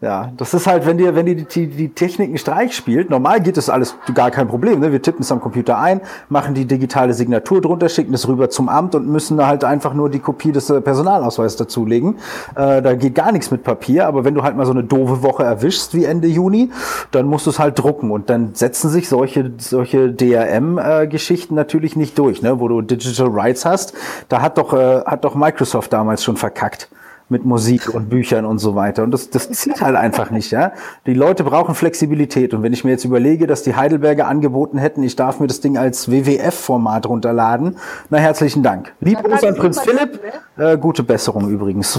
ja, 0.00 0.32
das 0.36 0.52
ist 0.54 0.66
halt, 0.66 0.86
wenn 0.86 0.98
dir, 0.98 1.14
wenn 1.14 1.26
dir 1.26 1.36
die, 1.36 1.44
die, 1.44 1.66
die 1.68 1.88
Technik 1.90 2.28
einen 2.28 2.38
Streich 2.38 2.74
spielt, 2.74 3.10
normal 3.10 3.40
geht 3.40 3.56
das 3.56 3.70
alles 3.70 3.94
gar 4.14 4.32
kein 4.32 4.48
Problem. 4.48 4.80
Ne? 4.80 4.90
Wir 4.90 5.00
tippen 5.00 5.22
es 5.22 5.30
am 5.30 5.40
Computer 5.40 5.78
ein, 5.78 6.00
machen 6.28 6.54
die 6.54 6.64
digitale 6.64 7.14
Signatur 7.14 7.60
drunter, 7.60 7.88
schicken 7.88 8.12
es 8.12 8.26
rüber 8.26 8.50
zum 8.50 8.68
Amt 8.68 8.96
und 8.96 9.06
müssen 9.06 9.44
halt 9.46 9.62
einfach 9.62 9.94
nur 9.94 10.10
die 10.10 10.18
Kopie 10.18 10.50
des 10.50 10.68
äh, 10.70 10.80
Personalausweises 10.80 11.56
dazulegen. 11.56 12.16
Äh, 12.56 12.82
da 12.82 12.94
geht 12.94 13.14
gar 13.14 13.30
nichts 13.30 13.52
mit 13.52 13.62
Papier, 13.62 14.06
aber 14.08 14.24
wenn 14.24 14.34
du 14.34 14.42
halt 14.42 14.56
mal 14.56 14.66
so 14.66 14.72
eine 14.72 14.82
doofe 14.82 15.22
Woche 15.22 15.44
erwischst 15.44 15.94
wie 15.94 16.04
Ende 16.04 16.26
Juni, 16.26 16.70
dann 17.12 17.26
musst 17.26 17.46
du 17.46 17.50
es 17.50 17.60
halt 17.60 17.78
drucken 17.78 18.10
und 18.10 18.28
dann 18.30 18.54
setzen 18.54 18.90
sich 18.90 19.08
solche, 19.08 19.52
solche 19.58 20.12
DRM-Geschichten 20.12 21.54
äh, 21.54 21.56
natürlich 21.56 21.94
nicht 21.94 22.18
durch, 22.18 22.42
ne? 22.42 22.58
wo 22.58 22.66
du 22.66 22.80
Digital 22.80 23.28
Rights 23.28 23.64
hast. 23.64 23.94
Da 24.28 24.42
hat 24.42 24.58
doch, 24.58 24.72
äh, 24.72 25.02
hat 25.04 25.24
doch 25.24 25.36
Microsoft 25.36 25.92
damals 25.92 26.24
schon 26.24 26.36
verkackt 26.36 26.88
mit 27.32 27.44
Musik 27.44 27.92
und 27.92 28.08
Büchern 28.08 28.44
und 28.44 28.58
so 28.58 28.76
weiter. 28.76 29.02
Und 29.02 29.10
das, 29.10 29.30
das 29.30 29.50
zieht 29.50 29.80
halt 29.80 29.96
einfach 29.96 30.30
nicht, 30.30 30.52
ja. 30.52 30.72
Die 31.06 31.14
Leute 31.14 31.42
brauchen 31.42 31.74
Flexibilität. 31.74 32.54
Und 32.54 32.62
wenn 32.62 32.72
ich 32.72 32.84
mir 32.84 32.92
jetzt 32.92 33.04
überlege, 33.04 33.48
dass 33.48 33.64
die 33.64 33.74
Heidelberger 33.74 34.28
angeboten 34.28 34.78
hätten, 34.78 35.02
ich 35.02 35.16
darf 35.16 35.40
mir 35.40 35.48
das 35.48 35.60
Ding 35.60 35.76
als 35.76 36.10
WWF-Format 36.10 37.06
runterladen, 37.06 37.76
na 38.10 38.18
herzlichen 38.18 38.62
Dank. 38.62 38.92
Lieb 39.00 39.22
Gruß 39.22 39.42
an 39.42 39.56
Prinz 39.56 39.80
Philipp. 39.80 40.20
Äh, 40.56 40.78
gute 40.78 41.02
Besserung 41.02 41.48
übrigens. 41.48 41.98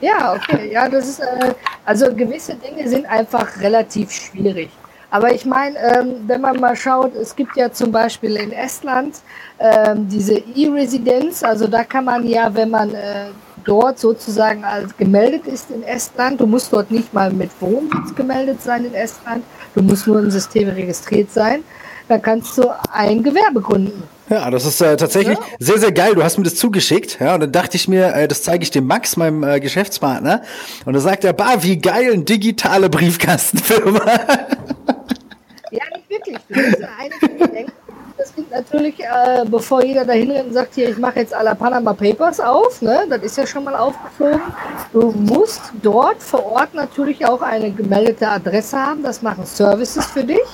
ja, 0.00 0.34
okay. 0.34 0.70
Ja, 0.72 0.88
das 0.88 1.08
ist, 1.08 1.20
äh, 1.20 1.54
also 1.84 2.14
gewisse 2.14 2.54
Dinge 2.54 2.88
sind 2.88 3.06
einfach 3.06 3.60
relativ 3.60 4.12
schwierig. 4.12 4.70
Aber 5.10 5.34
ich 5.34 5.44
meine, 5.44 5.76
ähm, 5.78 6.14
wenn 6.26 6.40
man 6.40 6.60
mal 6.60 6.76
schaut, 6.76 7.14
es 7.14 7.34
gibt 7.34 7.56
ja 7.56 7.72
zum 7.72 7.90
Beispiel 7.90 8.36
in 8.36 8.52
Estland 8.52 9.16
ähm, 9.58 10.08
diese 10.08 10.34
E-Residenz, 10.34 11.42
also 11.42 11.66
da 11.66 11.82
kann 11.82 12.04
man 12.04 12.26
ja, 12.26 12.54
wenn 12.54 12.70
man 12.70 12.94
äh, 12.94 13.26
dort 13.64 13.98
sozusagen 13.98 14.64
als 14.64 14.96
gemeldet 14.96 15.46
ist 15.46 15.70
in 15.70 15.82
Estland, 15.82 16.40
du 16.40 16.46
musst 16.46 16.72
dort 16.72 16.90
nicht 16.90 17.12
mal 17.12 17.32
mit 17.32 17.50
Wohnsitz 17.60 18.14
gemeldet 18.14 18.62
sein 18.62 18.84
in 18.84 18.94
Estland, 18.94 19.44
du 19.74 19.82
musst 19.82 20.06
nur 20.06 20.20
im 20.20 20.30
System 20.30 20.68
registriert 20.68 21.32
sein, 21.32 21.64
dann 22.08 22.22
kannst 22.22 22.56
du 22.58 22.64
ein 22.92 23.22
Gewerbe 23.22 23.60
gründen. 23.60 24.02
Ja, 24.28 24.48
das 24.48 24.64
ist 24.64 24.80
äh, 24.80 24.96
tatsächlich 24.96 25.36
ja. 25.38 25.44
sehr, 25.58 25.78
sehr 25.78 25.92
geil. 25.92 26.14
Du 26.14 26.22
hast 26.22 26.38
mir 26.38 26.44
das 26.44 26.54
zugeschickt, 26.54 27.18
ja, 27.20 27.34
und 27.34 27.40
dann 27.40 27.52
dachte 27.52 27.76
ich 27.76 27.88
mir, 27.88 28.14
äh, 28.14 28.28
das 28.28 28.44
zeige 28.44 28.62
ich 28.62 28.70
dem 28.70 28.86
Max, 28.86 29.16
meinem 29.16 29.42
äh, 29.42 29.58
Geschäftspartner, 29.58 30.42
und 30.84 30.92
dann 30.92 31.02
sagt 31.02 31.24
er, 31.24 31.32
bah, 31.32 31.56
wie 31.62 31.78
geil, 31.78 32.12
eine 32.12 32.22
digitale 32.22 32.88
Briefkastenfirma. 32.88 34.00
Ja, 36.30 36.38
wirklich. 36.48 36.76
Du 36.78 37.28
musst 37.28 37.38
eine 37.38 37.48
denken. 37.48 37.72
Das 38.20 38.34
geht 38.34 38.50
natürlich, 38.50 39.00
äh, 39.00 39.46
bevor 39.46 39.82
jeder 39.82 40.04
da 40.04 40.12
hinrennt 40.12 40.48
und 40.48 40.52
sagt, 40.52 40.74
hier, 40.74 40.90
ich 40.90 40.98
mache 40.98 41.20
jetzt 41.20 41.32
alle 41.32 41.54
Panama 41.54 41.94
Papers 41.94 42.38
auf, 42.38 42.82
ne? 42.82 43.06
das 43.08 43.22
ist 43.22 43.38
ja 43.38 43.46
schon 43.46 43.64
mal 43.64 43.74
aufgeflogen. 43.74 44.42
Du 44.92 45.10
musst 45.12 45.72
dort 45.80 46.22
vor 46.22 46.44
Ort 46.44 46.74
natürlich 46.74 47.24
auch 47.24 47.40
eine 47.40 47.70
gemeldete 47.70 48.28
Adresse 48.28 48.78
haben. 48.78 49.02
Das 49.02 49.22
machen 49.22 49.46
Services 49.46 50.04
für 50.04 50.22
dich. 50.22 50.44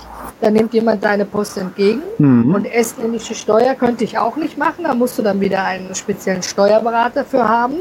Da 0.40 0.48
nimmt 0.48 0.74
jemand 0.74 1.02
deine 1.02 1.24
Post 1.24 1.58
entgegen. 1.58 2.02
Mhm. 2.18 2.54
Und 2.54 2.66
estländische 2.66 3.34
Steuer 3.34 3.74
könnte 3.74 4.04
ich 4.04 4.16
auch 4.16 4.36
nicht 4.36 4.56
machen. 4.56 4.84
Da 4.84 4.94
musst 4.94 5.18
du 5.18 5.22
dann 5.22 5.40
wieder 5.40 5.64
einen 5.64 5.92
speziellen 5.96 6.44
Steuerberater 6.44 7.24
für 7.24 7.48
haben. 7.48 7.78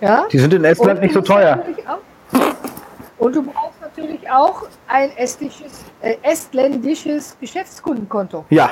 Ja? 0.00 0.26
Die 0.30 0.38
sind 0.38 0.54
in 0.54 0.64
Estland 0.64 1.00
nicht 1.00 1.14
so 1.14 1.22
teuer. 1.22 1.60
Und 3.18 3.34
du 3.34 3.42
brauchst 3.42 3.63
natürlich 3.96 4.30
auch 4.30 4.66
ein 4.88 5.16
estnisches, 5.16 5.84
äh, 6.00 6.16
estländisches 6.22 7.36
Geschäftskundenkonto. 7.40 8.44
Ja. 8.50 8.70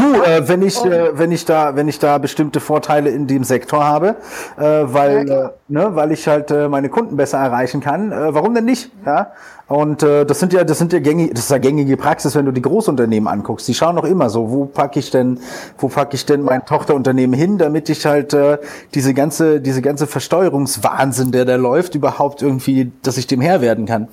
Du, 0.00 0.22
äh, 0.22 0.48
wenn 0.48 0.62
ich, 0.62 0.82
äh, 0.82 1.18
wenn 1.18 1.30
ich 1.30 1.44
da, 1.44 1.76
wenn 1.76 1.86
ich 1.86 1.98
da 1.98 2.16
bestimmte 2.16 2.58
Vorteile 2.60 3.10
in 3.10 3.26
dem 3.26 3.44
Sektor 3.44 3.84
habe, 3.84 4.16
äh, 4.56 4.62
weil, 4.62 5.28
ja, 5.28 5.46
äh, 5.46 5.50
ne, 5.68 5.90
weil 5.94 6.12
ich 6.12 6.26
halt 6.26 6.50
äh, 6.50 6.68
meine 6.68 6.88
Kunden 6.88 7.16
besser 7.16 7.36
erreichen 7.36 7.82
kann, 7.82 8.10
äh, 8.10 8.32
warum 8.32 8.54
denn 8.54 8.64
nicht? 8.64 8.90
Ja. 9.04 9.32
Und 9.68 10.02
das 10.02 10.40
sind 10.40 10.52
ja, 10.52 10.64
das 10.64 10.78
sind 10.78 10.92
ja 10.92 10.98
gängige, 10.98 11.32
das 11.32 11.44
ist 11.44 11.50
ja 11.52 11.58
gängige 11.58 11.96
Praxis, 11.96 12.34
wenn 12.34 12.44
du 12.44 12.50
die 12.50 12.60
Großunternehmen 12.60 13.28
anguckst. 13.28 13.68
Die 13.68 13.74
schauen 13.74 13.94
doch 13.94 14.02
immer 14.02 14.28
so, 14.28 14.50
wo 14.50 14.64
packe 14.64 14.98
ich 14.98 15.12
denn, 15.12 15.38
wo 15.78 15.86
packe 15.86 16.16
ich 16.16 16.26
denn 16.26 16.42
mein 16.42 16.66
Tochterunternehmen 16.66 17.38
hin, 17.38 17.56
damit 17.56 17.88
ich 17.88 18.04
halt 18.04 18.36
diese 18.94 19.14
ganze, 19.14 19.60
diese 19.60 19.80
ganze 19.80 20.08
Versteuerungswahnsinn, 20.08 21.30
der 21.30 21.44
da 21.44 21.54
läuft, 21.54 21.94
überhaupt 21.94 22.42
irgendwie, 22.42 22.90
dass 23.04 23.16
ich 23.16 23.28
dem 23.28 23.40
Herr 23.40 23.60
werden 23.60 23.86
kann. 23.86 24.08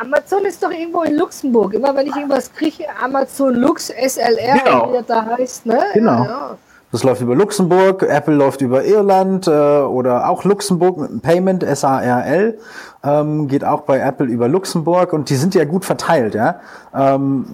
Amazon 0.00 0.44
ist 0.46 0.62
doch 0.62 0.70
irgendwo 0.70 1.02
in 1.02 1.16
Luxemburg. 1.16 1.74
Immer 1.74 1.94
wenn 1.94 2.06
ich 2.06 2.16
irgendwas 2.16 2.52
kriege, 2.52 2.84
Amazon 3.02 3.54
Lux 3.54 3.88
SLR, 3.88 4.58
genau. 4.64 4.88
wie 4.88 4.96
das 4.96 5.06
da 5.06 5.26
heißt, 5.26 5.66
ne? 5.66 5.78
Genau. 5.92 6.24
Ja, 6.24 6.56
Das 6.90 7.04
läuft 7.04 7.20
über 7.20 7.34
Luxemburg, 7.34 8.02
Apple 8.02 8.34
läuft 8.34 8.62
über 8.62 8.84
Irland 8.84 9.46
äh, 9.46 9.50
oder 9.50 10.28
auch 10.28 10.44
Luxemburg 10.44 10.98
mit 10.98 11.10
einem 11.10 11.20
Payment, 11.20 11.62
S-A-R-L 11.62 12.58
ähm, 13.02 13.48
geht 13.48 13.64
auch 13.64 13.82
bei 13.82 13.98
Apple 13.98 14.26
über 14.26 14.48
Luxemburg 14.48 15.12
und 15.12 15.30
die 15.30 15.36
sind 15.36 15.54
ja 15.54 15.64
gut 15.64 15.84
verteilt, 15.84 16.34
ja. 16.34 16.60
Ähm, 16.94 17.46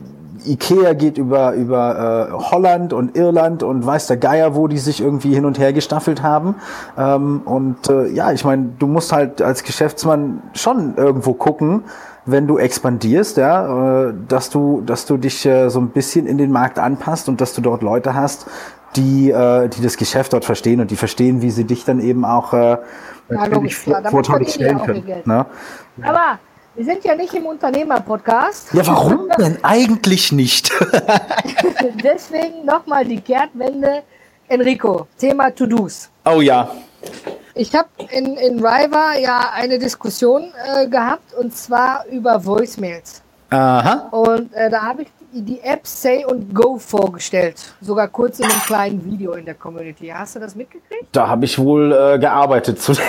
Ikea 0.44 0.92
geht 0.92 1.18
über, 1.18 1.54
über 1.54 2.28
äh, 2.28 2.32
Holland 2.32 2.92
und 2.92 3.16
Irland 3.16 3.62
und 3.62 3.84
weiß 3.84 4.06
der 4.06 4.16
Geier, 4.16 4.54
wo 4.54 4.68
die 4.68 4.78
sich 4.78 5.00
irgendwie 5.00 5.34
hin 5.34 5.44
und 5.44 5.58
her 5.58 5.72
gestaffelt 5.72 6.22
haben. 6.22 6.56
Ähm, 6.96 7.40
und 7.44 7.88
äh, 7.88 8.08
ja, 8.08 8.30
ich 8.32 8.44
meine, 8.44 8.68
du 8.78 8.86
musst 8.86 9.12
halt 9.12 9.42
als 9.42 9.64
Geschäftsmann 9.64 10.42
schon 10.52 10.94
irgendwo 10.96 11.32
gucken, 11.32 11.84
wenn 12.26 12.46
du 12.46 12.58
expandierst, 12.58 13.36
ja, 13.36 14.08
äh, 14.08 14.14
dass 14.28 14.50
du, 14.50 14.82
dass 14.84 15.06
du 15.06 15.16
dich 15.16 15.46
äh, 15.46 15.70
so 15.70 15.80
ein 15.80 15.88
bisschen 15.88 16.26
in 16.26 16.38
den 16.38 16.50
Markt 16.50 16.78
anpasst 16.78 17.28
und 17.28 17.40
dass 17.40 17.54
du 17.54 17.60
dort 17.60 17.82
Leute 17.82 18.14
hast, 18.14 18.46
die, 18.96 19.30
äh, 19.30 19.68
die 19.68 19.80
das 19.80 19.96
Geschäft 19.96 20.32
dort 20.32 20.44
verstehen 20.44 20.80
und 20.80 20.90
die 20.90 20.96
verstehen, 20.96 21.40
wie 21.40 21.50
sie 21.50 21.64
dich 21.64 21.84
dann 21.84 22.00
eben 22.00 22.24
auch 22.24 22.52
äh, 22.52 22.78
Ja, 23.30 23.46
logisch, 23.46 23.86
vorteillich 24.10 24.54
stellen 24.54 24.82
können. 24.82 25.22
Ne? 25.24 25.46
Aber 26.02 26.38
wir 26.74 26.84
sind 26.84 27.04
ja 27.04 27.14
nicht 27.14 27.32
im 27.32 27.46
Unternehmer-Podcast. 27.46 28.74
Ja, 28.74 28.86
warum 28.86 29.28
denn 29.38 29.58
eigentlich 29.62 30.32
nicht? 30.32 30.72
Deswegen 32.04 32.64
nochmal 32.66 33.04
die 33.04 33.20
Kehrtwende. 33.20 34.02
Enrico, 34.48 35.08
Thema 35.18 35.50
To-Dos. 35.50 36.08
oh 36.24 36.40
ja. 36.40 36.70
Ich 37.58 37.74
habe 37.74 37.88
in, 38.12 38.36
in 38.36 38.58
Riva 38.58 39.16
ja 39.18 39.50
eine 39.54 39.78
Diskussion 39.78 40.52
äh, 40.76 40.86
gehabt 40.88 41.32
und 41.40 41.56
zwar 41.56 42.04
über 42.12 42.44
Voicemails. 42.44 43.22
Aha. 43.48 44.08
Und 44.10 44.52
äh, 44.52 44.68
da 44.68 44.82
habe 44.82 45.02
ich 45.02 45.08
die, 45.32 45.40
die 45.40 45.60
App 45.62 45.86
Say 45.86 46.26
und 46.26 46.54
Go 46.54 46.76
vorgestellt. 46.76 47.74
Sogar 47.80 48.08
kurz 48.08 48.40
in 48.40 48.44
einem 48.44 48.60
kleinen 48.60 49.02
Video 49.06 49.32
in 49.32 49.46
der 49.46 49.54
Community. 49.54 50.08
Hast 50.08 50.36
du 50.36 50.40
das 50.40 50.54
mitgekriegt? 50.54 51.06
Da 51.12 51.28
habe 51.28 51.46
ich 51.46 51.58
wohl 51.58 51.92
äh, 51.92 52.18
gearbeitet. 52.18 52.78
Zu 52.82 52.92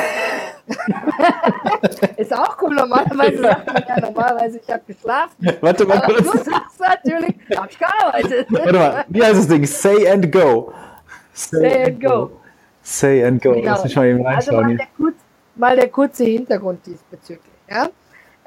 Ist 2.16 2.34
auch 2.34 2.58
cool. 2.62 2.74
Normalerweise 2.74 3.42
sagt 3.42 3.68
man 3.74 3.84
ja 3.86 4.00
normalerweise, 4.00 4.62
ich 4.66 4.74
habe 4.74 4.84
geschlafen. 4.88 5.58
Warte 5.60 5.86
mal 5.86 6.02
Aber 6.02 6.14
du 6.14 6.24
sagst 6.24 6.80
natürlich, 6.80 7.36
habe 7.54 7.68
ich 7.70 7.78
gearbeitet. 7.80 8.48
Warte 8.50 8.74
mal, 8.74 9.06
wie 9.10 9.22
heißt 9.22 9.40
das 9.40 9.48
Ding? 9.50 9.66
Say 9.66 10.10
and 10.10 10.32
go. 10.32 10.72
Say 11.34 11.84
and 11.84 12.02
Go. 12.02 12.32
Say 12.90 13.22
and 13.26 13.42
go. 13.42 13.52
Genau. 13.54 13.72
Lass 13.72 13.84
mich 13.84 13.96
mal 13.98 14.08
eben 14.08 14.26
Also 14.26 14.52
reinschauen. 14.52 14.62
mal 14.62 14.68
hier. 14.70 14.78
der, 14.78 14.88
kurz, 14.98 15.16
mal 15.56 15.76
der 15.76 15.90
kurze 15.90 16.24
Hintergrund 16.24 16.86
diesbezüglich. 16.86 17.54
Ja? 17.70 17.90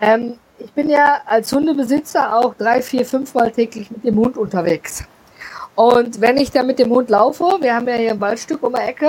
Ähm, 0.01 0.39
ich 0.59 0.73
bin 0.73 0.89
ja 0.89 1.21
als 1.27 1.53
Hundebesitzer 1.53 2.35
auch 2.35 2.55
drei, 2.55 2.81
vier, 2.81 3.05
fünf 3.05 3.35
Mal 3.35 3.51
täglich 3.51 3.91
mit 3.91 4.03
dem 4.03 4.17
Hund 4.17 4.39
unterwegs. 4.39 5.05
Und 5.75 6.23
wenn 6.23 6.39
ich 6.39 6.51
dann 6.51 6.67
mit 6.67 6.79
dem 6.79 6.89
Hund 6.91 7.11
laufe, 7.11 7.59
wir 7.61 7.75
haben 7.75 7.87
ja 7.87 7.95
hier 7.95 8.11
ein 8.13 8.21
Waldstück 8.21 8.63
um 8.63 8.73
die 8.75 8.81
Ecke, 8.81 9.09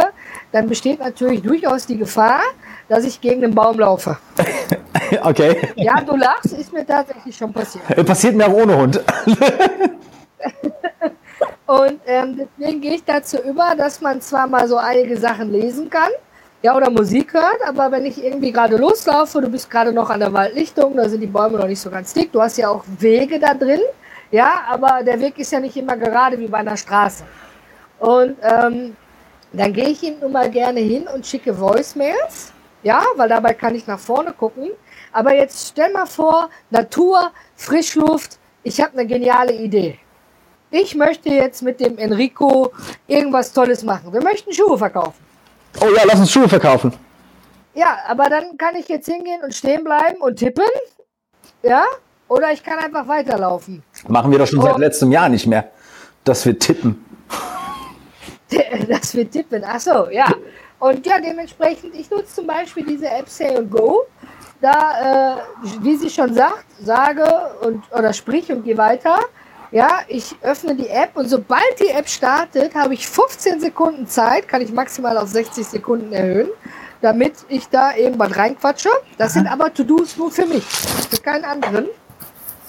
dann 0.52 0.68
besteht 0.68 1.00
natürlich 1.00 1.42
durchaus 1.42 1.86
die 1.86 1.98
Gefahr, 1.98 2.42
dass 2.90 3.06
ich 3.06 3.20
gegen 3.22 3.40
den 3.42 3.56
Baum 3.56 3.80
laufe. 3.80 4.18
Okay. 5.24 5.58
Ja, 5.76 6.00
du 6.00 6.16
lachst, 6.16 6.54
ist 6.54 6.72
mir 6.72 6.86
tatsächlich 6.86 7.36
schon 7.36 7.52
passiert. 7.52 7.84
Passiert 8.06 8.34
mir 8.34 8.48
auch 8.48 8.54
ohne 8.54 8.78
Hund. 8.78 9.02
Und 11.72 12.02
ähm, 12.06 12.36
deswegen 12.38 12.82
gehe 12.82 12.96
ich 12.96 13.06
dazu 13.06 13.38
über, 13.38 13.76
dass 13.78 14.02
man 14.02 14.20
zwar 14.20 14.46
mal 14.46 14.68
so 14.68 14.76
einige 14.76 15.16
Sachen 15.16 15.54
lesen 15.54 15.90
kann, 15.90 16.10
ja, 16.62 16.76
oder 16.76 16.90
Musik 16.90 17.34
hört, 17.34 17.66
aber 17.66 17.90
wenn 17.94 18.06
ich 18.06 18.22
irgendwie 18.22 18.52
gerade 18.52 18.76
loslaufe, 18.76 19.40
du 19.40 19.48
bist 19.48 19.70
gerade 19.70 19.94
noch 19.94 20.10
an 20.10 20.20
der 20.20 20.34
Waldlichtung, 20.34 20.98
da 20.98 21.08
sind 21.08 21.22
die 21.22 21.28
Bäume 21.28 21.58
noch 21.58 21.68
nicht 21.68 21.80
so 21.80 21.90
ganz 21.90 22.14
dick, 22.14 22.30
du 22.34 22.42
hast 22.42 22.58
ja 22.58 22.68
auch 22.68 22.84
Wege 23.00 23.40
da 23.40 23.54
drin, 23.54 23.80
ja, 24.32 24.64
aber 24.70 25.02
der 25.02 25.18
Weg 25.22 25.40
ist 25.40 25.54
ja 25.54 25.62
nicht 25.62 25.78
immer 25.78 25.96
gerade 25.96 26.38
wie 26.38 26.48
bei 26.50 26.58
einer 26.58 26.76
Straße. 26.76 27.24
Und 28.00 28.36
ähm, 28.42 28.98
dann 29.54 29.72
gehe 29.72 29.88
ich 29.92 30.04
ihm 30.04 30.20
nun 30.20 30.34
mal 30.34 30.52
gerne 30.52 30.82
hin 30.82 31.08
und 31.08 31.26
schicke 31.26 31.58
Voicemails, 31.58 32.52
ja, 32.84 33.02
weil 33.16 33.30
dabei 33.30 33.54
kann 33.54 33.76
ich 33.76 33.88
nach 33.88 34.00
vorne 34.00 34.34
gucken. 34.34 34.72
Aber 35.14 35.34
jetzt 35.34 35.70
stell 35.70 35.94
mal 35.94 36.06
vor, 36.06 36.50
Natur, 36.70 37.32
Frischluft, 37.56 38.40
ich 38.62 38.82
habe 38.82 38.92
eine 38.92 39.08
geniale 39.08 39.54
Idee. 39.54 40.01
Ich 40.72 40.96
möchte 40.96 41.30
jetzt 41.30 41.62
mit 41.62 41.80
dem 41.82 41.98
Enrico 41.98 42.72
irgendwas 43.08 43.52
Tolles 43.52 43.84
machen. 43.84 44.14
Wir 44.14 44.22
möchten 44.24 44.54
Schuhe 44.54 44.78
verkaufen. 44.78 45.20
Oh 45.82 45.88
ja, 45.96 46.04
lass 46.06 46.20
uns 46.20 46.32
Schuhe 46.32 46.48
verkaufen. 46.48 46.94
Ja, 47.74 47.98
aber 48.08 48.26
dann 48.30 48.58
kann 48.58 48.76
ich 48.76 48.88
jetzt 48.88 49.06
hingehen 49.08 49.42
und 49.44 49.54
stehen 49.54 49.84
bleiben 49.84 50.22
und 50.22 50.38
tippen. 50.38 50.64
Ja? 51.62 51.84
Oder 52.30 52.52
ich 52.54 52.64
kann 52.64 52.80
einfach 52.80 53.08
weiterlaufen. 53.08 53.84
Machen 54.08 54.32
wir 54.32 54.40
doch 54.40 54.48
schon 54.48 54.60
Oh. 54.60 54.64
seit 54.64 54.78
letztem 54.78 55.12
Jahr 55.12 55.28
nicht 55.30 55.46
mehr, 55.48 55.72
dass 56.24 56.46
wir 56.46 56.58
tippen. 56.58 57.04
dass 58.90 59.14
wir 59.14 59.30
tippen. 59.30 59.64
Ach 59.66 59.80
so, 59.80 60.10
ja. 60.10 60.34
Und 60.80 61.06
ja, 61.06 61.20
dementsprechend, 61.20 61.94
ich 61.96 62.10
nutze 62.10 62.36
zum 62.36 62.48
Beispiel 62.48 62.86
diese 62.86 63.10
App 63.10 63.28
Say 63.30 63.56
and 63.56 63.70
Go. 63.70 64.04
Da, 64.62 65.36
äh, 65.36 65.64
wie 65.82 65.96
sie 65.98 66.10
schon 66.10 66.34
sagt, 66.34 66.66
sage 66.80 67.26
und 67.62 67.84
oder 67.92 68.14
sprich 68.14 68.52
und 68.52 68.64
geh 68.64 68.78
weiter. 68.78 69.20
Ja, 69.72 70.02
ich 70.10 70.36
öffne 70.42 70.76
die 70.76 70.90
App 70.90 71.12
und 71.16 71.30
sobald 71.30 71.80
die 71.80 71.88
App 71.88 72.10
startet, 72.10 72.76
habe 72.76 72.94
ich 72.94 73.08
15 73.08 73.62
Sekunden 73.62 74.06
Zeit, 74.06 74.50
kann 74.50 74.62
ich 74.62 74.74
maximal 74.74 75.18
auf 75.18 75.30
60 75.30 75.66
Sekunden 75.66 76.12
erhöhen, 76.12 76.50
damit 77.02 77.36
ich 77.48 77.70
da 77.70 77.96
irgendwas 77.96 78.36
reinquatsche. 78.36 78.90
Das 79.18 79.32
sind 79.34 79.48
aber 79.48 79.74
To-Dos 79.74 80.18
nur 80.18 80.30
für 80.30 80.46
mich, 80.46 80.66
für 80.66 81.22
keinen 81.22 81.46
anderen. 81.46 81.88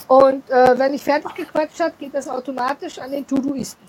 Und 0.07 0.49
äh, 0.49 0.79
wenn 0.79 0.95
ich 0.95 1.03
fertig 1.03 1.35
gequatscht 1.35 1.81
habe, 1.81 1.95
geht 1.99 2.15
das 2.15 2.29
automatisch 2.29 3.01
an 3.01 3.11
den 3.11 3.27
To-Doisten. 3.27 3.81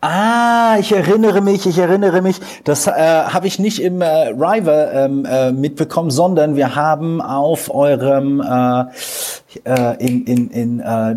Ah, 0.00 0.78
ich 0.78 0.92
erinnere 0.92 1.42
mich, 1.42 1.66
ich 1.66 1.76
erinnere 1.76 2.22
mich. 2.22 2.40
Das 2.64 2.86
äh, 2.86 2.90
habe 2.90 3.48
ich 3.48 3.58
nicht 3.58 3.82
im 3.82 4.00
äh, 4.00 4.28
River 4.28 4.92
ähm, 4.94 5.26
äh, 5.26 5.52
mitbekommen, 5.52 6.10
sondern 6.10 6.56
wir 6.56 6.74
haben 6.74 7.20
auf 7.20 7.74
eurem 7.74 8.40
äh, 8.40 8.84
äh, 9.64 9.96
in, 9.98 10.24
in, 10.24 10.50
in 10.50 10.80
äh, 10.80 11.16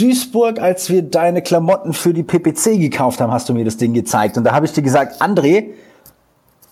Duisburg, 0.00 0.58
als 0.58 0.88
wir 0.88 1.02
deine 1.02 1.42
Klamotten 1.42 1.92
für 1.92 2.14
die 2.14 2.22
PPC 2.22 2.78
gekauft 2.80 3.20
haben, 3.20 3.32
hast 3.32 3.48
du 3.48 3.54
mir 3.54 3.64
das 3.64 3.76
Ding 3.76 3.92
gezeigt. 3.92 4.38
Und 4.38 4.44
da 4.44 4.52
habe 4.52 4.66
ich 4.66 4.72
dir 4.72 4.82
gesagt, 4.82 5.20
André, 5.20 5.66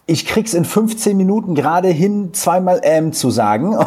ich 0.07 0.27
krieg's 0.27 0.55
in 0.55 0.65
15 0.65 1.17
Minuten 1.17 1.55
gerade 1.55 1.89
hin, 1.89 2.33
zweimal 2.33 2.81
ähm 2.83 3.13
zu 3.13 3.31
sagen. 3.31 3.77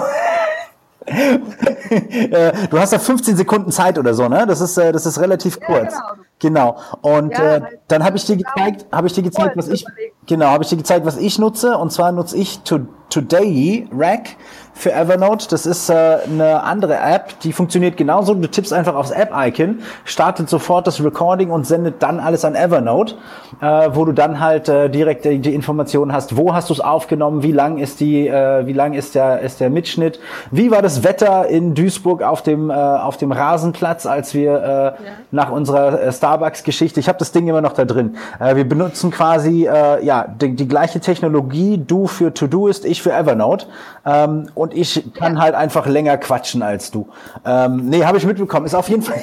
Äh, 1.90 2.54
du 2.70 2.80
hast 2.80 2.94
ja 2.94 3.00
15 3.00 3.36
Sekunden 3.36 3.72
Zeit 3.72 3.98
oder 3.98 4.14
so, 4.14 4.30
ne? 4.30 4.46
Das 4.48 4.62
ist, 4.62 4.78
äh, 4.78 4.94
das 4.94 5.06
ist 5.06 5.20
relativ 5.20 5.60
kurz. 5.60 5.94
Genau. 6.40 6.78
Und 7.02 7.32
Ja, 7.34 7.56
äh, 7.56 7.62
dann 7.88 8.04
habe 8.06 8.16
ich 8.16 8.26
dir 8.26 8.38
gezeigt, 8.38 8.86
habe 8.92 9.08
ich 9.08 9.14
dir 9.14 9.24
gezeigt, 9.24 9.58
was 9.58 9.68
ich 9.68 9.86
genau, 10.26 10.46
habe 10.46 10.64
ich 10.64 10.70
dir 10.70 10.78
gezeigt, 10.78 11.06
was 11.06 11.18
ich 11.18 11.38
nutze. 11.38 11.78
Und 11.78 11.92
zwar 11.92 12.12
nutze 12.14 12.38
ich 12.38 12.60
to, 12.60 12.82
Today 13.10 13.90
Rack 13.92 14.38
für 14.74 14.94
Evernote. 14.94 15.48
Das 15.50 15.66
ist 15.66 15.90
äh, 15.90 16.18
eine 16.26 16.64
andere 16.64 16.98
App, 16.98 17.40
die 17.42 17.54
funktioniert 17.54 17.98
genauso. 17.98 18.34
Du 18.34 18.48
tippst 18.48 18.74
einfach 18.74 18.96
aufs 18.96 19.12
App-Icon, 19.12 19.80
startet 20.06 20.50
sofort 20.50 20.88
das 20.88 21.04
Recording 21.04 21.52
und 21.52 21.68
sendet 21.68 22.02
dann 22.02 22.20
alles 22.20 22.46
an 22.46 22.56
Evernote, 22.56 23.16
äh, 23.62 23.90
wo 23.94 24.06
du 24.06 24.12
dann 24.12 24.40
halt 24.40 24.70
äh, 24.70 24.90
direkt 24.90 25.26
die, 25.26 25.40
die 25.40 25.54
Informationen 25.54 26.14
hast, 26.14 26.38
wo 26.38 26.54
hast 26.54 26.70
du 26.70 26.74
es 26.74 26.80
aufgenommen, 26.80 27.44
wie 27.44 27.52
lang 27.52 27.78
ist 27.78 28.00
die, 28.00 28.28
äh, 28.28 28.66
wie 28.66 28.74
lang 28.74 28.94
ist 28.94 29.16
der, 29.16 29.42
ist 29.42 29.60
der 29.60 29.70
Mitschnitt, 29.70 30.20
wie 30.52 30.72
war 30.72 30.82
das 30.82 31.04
Wetter 31.04 31.48
in 31.48 31.76
Duisburg 31.76 32.24
auf 32.24 32.42
dem, 32.42 32.70
äh, 32.70 32.74
auf 32.74 33.18
dem 33.18 33.32
Rasenplatz, 33.32 34.06
als 34.06 34.34
wir 34.34 34.98
äh, 35.00 35.04
nach 35.32 35.52
unserer 35.52 36.02
äh, 36.02 36.12
Starbucks-Geschichte, 36.12 37.00
ich 37.00 37.08
habe 37.08 37.20
das 37.20 37.32
Ding 37.32 37.48
immer 37.48 37.62
noch 37.62 37.74
da 37.74 37.86
drin. 37.86 38.18
Äh, 38.40 38.56
wir 38.56 38.68
benutzen 38.68 39.12
quasi 39.12 39.68
äh, 39.68 40.04
ja 40.04 40.26
die, 40.28 40.56
die 40.56 40.68
gleiche 40.68 41.00
Technologie, 41.00 41.78
du 41.78 42.08
für 42.08 42.34
Todoist, 42.34 42.86
ich 42.86 43.02
für 43.02 43.14
Evernote. 43.14 43.68
Ähm, 44.06 44.48
und 44.62 44.76
ich 44.76 45.12
kann 45.14 45.42
halt 45.42 45.56
einfach 45.56 45.88
länger 45.88 46.18
quatschen 46.18 46.62
als 46.62 46.92
du. 46.92 47.10
Ähm, 47.44 47.90
nee, 47.90 48.06
habe 48.06 48.20
ich 48.20 48.26
mitbekommen. 48.26 48.68
Ist 48.68 48.76
auf 48.76 48.90
jeden 48.90 49.02
Fall 49.02 49.20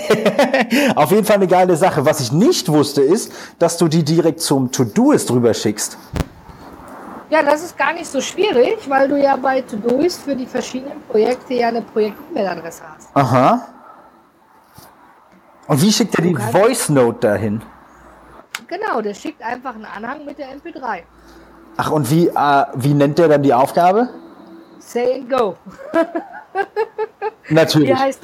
auf 0.97 1.11
jeden 1.13 1.25
Fall 1.25 1.37
eine 1.37 1.47
geile 1.47 1.77
Sache. 1.77 2.05
Was 2.05 2.21
ich 2.21 2.33
nicht 2.33 2.69
wusste, 2.69 3.03
ist, 3.03 3.33
dass 3.59 3.77
du 3.79 3.87
die 3.87 4.03
direkt 4.03 4.41
zum 4.41 4.73
Todoist 4.73 5.31
rüber 5.31 5.55
schickst. 5.55 5.97
Ja, 7.31 7.43
das 7.43 7.63
ist 7.63 7.77
gar 7.79 7.93
nicht 7.93 8.07
so 8.07 8.21
schwierig, 8.21 8.89
weil 8.89 9.07
du 9.09 9.21
ja 9.21 9.37
bei 9.37 9.61
Todoist 9.61 10.23
für 10.23 10.35
die 10.35 10.47
verschiedenen 10.47 11.01
Projekte 11.09 11.55
ja 11.55 11.69
eine 11.69 11.83
Projekt-E-Mail-Adresse 11.83 12.83
hast. 12.95 13.09
Aha. 13.15 13.69
Und 15.69 15.83
wie 15.83 15.93
schickt 15.93 16.15
er 16.19 16.25
die 16.25 16.35
Voice 16.35 16.89
Note 16.89 17.29
dahin? 17.29 17.63
Genau, 18.67 19.03
der 19.03 19.15
schickt 19.15 19.43
einfach 19.43 19.75
einen 19.75 19.85
Anhang 19.85 20.25
mit 20.25 20.39
der 20.39 20.49
MP3. 20.49 21.03
Ach, 21.77 21.91
und 21.91 22.11
wie, 22.11 22.27
äh, 22.29 22.65
wie 22.75 22.95
nennt 22.95 23.19
der 23.19 23.29
dann 23.29 23.43
die 23.43 23.55
Aufgabe? 23.55 24.09
Say 24.81 25.15
and 25.15 25.31
go. 25.31 25.57
Natürlich. 27.51 27.89
Die 27.89 27.95
heißt 27.97 28.21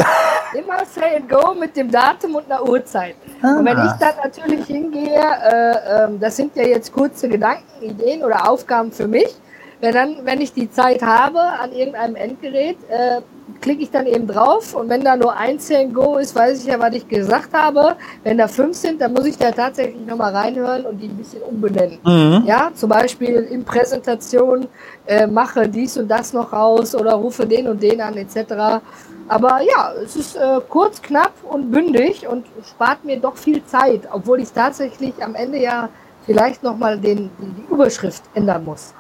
immer 0.55 0.85
Say 0.85 1.17
and 1.17 1.29
go 1.29 1.55
mit 1.55 1.77
dem 1.77 1.91
Datum 1.91 2.35
und 2.37 2.51
einer 2.51 2.63
Uhrzeit. 2.69 3.17
Und 3.43 3.65
wenn 3.65 3.77
ich 3.79 3.91
Ah. 3.91 3.99
dann 4.01 4.15
natürlich 4.23 4.67
hingehe, 4.67 5.21
äh, 5.21 6.05
ähm, 6.05 6.21
das 6.21 6.37
sind 6.37 6.55
ja 6.57 6.65
jetzt 6.65 6.93
kurze 6.93 7.29
Gedanken, 7.29 7.65
Ideen 7.83 8.23
oder 8.23 8.49
Aufgaben 8.49 8.93
für 8.93 9.07
mich, 9.09 9.35
wenn, 9.81 9.95
dann, 9.95 10.17
wenn 10.25 10.41
ich 10.41 10.53
die 10.53 10.71
Zeit 10.71 11.03
habe 11.03 11.41
an 11.41 11.73
irgendeinem 11.73 12.17
Endgerät, 12.17 12.77
äh, 12.89 13.21
klicke 13.61 13.83
ich 13.83 13.91
dann 13.91 14.07
eben 14.07 14.27
drauf 14.27 14.75
und 14.75 14.89
wenn 14.89 15.03
da 15.03 15.17
nur 15.17 15.37
ein 15.37 15.59
Go 15.93 16.17
ist, 16.17 16.35
weiß 16.35 16.61
ich 16.61 16.67
ja, 16.67 16.79
was 16.79 16.95
ich 16.95 17.07
gesagt 17.09 17.53
habe. 17.53 17.97
Wenn 18.23 18.39
da 18.39 18.49
fünf 18.49 18.77
sind, 18.77 19.01
dann 19.01 19.13
muss 19.13 19.27
ich 19.27 19.37
da 19.37 19.51
tatsächlich 19.51 20.05
nochmal 20.07 20.35
reinhören 20.35 20.87
und 20.87 20.99
die 20.99 21.09
ein 21.09 21.17
bisschen 21.17 21.43
umbenennen. 21.43 21.99
Mhm. 22.05 22.45
Ja, 22.47 22.71
zum 22.75 22.89
Beispiel 22.89 23.37
in 23.51 23.65
Präsentation 23.65 24.69
äh, 25.07 25.27
mache 25.27 25.69
dies 25.69 25.97
und 25.97 26.09
das 26.09 26.33
noch 26.33 26.53
raus 26.53 26.95
oder 26.95 27.15
rufe 27.15 27.47
den 27.47 27.69
und 27.69 27.83
den 27.83 28.01
an 28.01 28.17
etc. 28.17 28.83
Aber 29.29 29.61
ja, 29.63 29.93
es 30.03 30.17
ist 30.17 30.37
äh, 30.37 30.61
kurz, 30.69 31.01
knapp 31.01 31.33
und 31.43 31.71
bündig 31.71 32.27
und 32.29 32.47
spart 32.69 33.05
mir 33.05 33.19
doch 33.19 33.37
viel 33.37 33.65
Zeit, 33.65 34.03
obwohl 34.11 34.41
ich 34.41 34.53
tatsächlich 34.53 35.15
am 35.23 35.35
Ende 35.35 35.59
ja 35.59 35.89
vielleicht 36.27 36.63
nochmal 36.63 36.99
die 36.99 37.31
Überschrift 37.71 38.23
ändern 38.35 38.65
muss. 38.65 38.95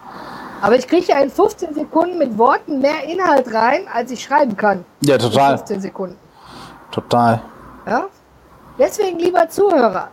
Aber 0.63 0.77
ich 0.77 0.89
kriege 0.89 1.07
ja 1.07 1.19
in 1.19 1.31
15 1.31 1.75
Sekunden 1.75 2.19
mit 2.19 2.37
Worten 2.39 2.81
mehr 2.81 3.05
Inhalt 3.05 3.53
rein, 3.53 3.87
als 3.93 4.11
ich 4.11 4.23
schreiben 4.23 4.57
kann. 4.57 4.85
Ja, 5.03 5.19
total. 5.19 5.53
In 5.53 5.59
15 5.59 5.81
Sekunden. 5.81 6.17
Total. 6.91 7.43
Ja? 7.87 8.07
Deswegen, 8.79 9.19
lieber 9.19 9.49
Zuhörer, 9.49 10.09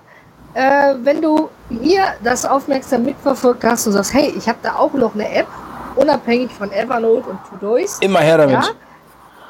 äh, 0.53 0.95
wenn 1.03 1.21
du 1.21 1.49
hier 1.69 2.03
das 2.23 2.45
aufmerksam 2.45 3.03
mitverfolgt 3.03 3.63
hast 3.63 3.87
und 3.87 3.93
sagst, 3.93 4.13
hey, 4.13 4.33
ich 4.37 4.47
habe 4.47 4.59
da 4.61 4.75
auch 4.75 4.93
noch 4.93 5.15
eine 5.15 5.33
App, 5.33 5.47
unabhängig 5.95 6.51
von 6.51 6.71
Evernote 6.71 7.29
und 7.29 7.39
Todoist. 7.49 8.03
Immer 8.03 8.19
her 8.19 8.37
damit. 8.37 8.55
Ja? 8.55 8.63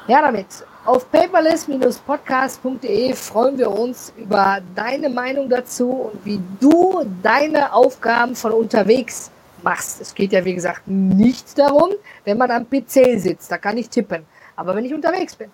Her 0.06 0.22
damit. 0.22 0.46
Auf 0.84 1.08
paperless-podcast.de 1.12 3.14
freuen 3.14 3.56
wir 3.56 3.70
uns 3.70 4.12
über 4.16 4.58
deine 4.74 5.08
Meinung 5.08 5.48
dazu 5.48 6.10
und 6.12 6.24
wie 6.24 6.40
du 6.60 7.06
deine 7.22 7.72
Aufgaben 7.72 8.34
von 8.34 8.50
unterwegs 8.50 9.30
machst. 9.62 10.00
Es 10.00 10.14
geht 10.14 10.32
ja, 10.32 10.44
wie 10.44 10.54
gesagt, 10.54 10.82
nicht 10.86 11.58
darum, 11.58 11.90
wenn 12.24 12.38
man 12.38 12.50
am 12.50 12.68
PC 12.68 13.18
sitzt, 13.18 13.50
da 13.50 13.58
kann 13.58 13.76
ich 13.76 13.88
tippen. 13.88 14.24
Aber 14.56 14.74
wenn 14.74 14.84
ich 14.84 14.94
unterwegs 14.94 15.34
bin, 15.34 15.50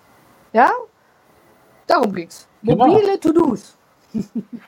ja, 0.53 0.71
darum 1.87 2.13
ging's. 2.13 2.47
Genau. 2.63 2.87
Mobile 2.87 3.17
genau. 3.17 3.17
To-Dos. 3.17 3.77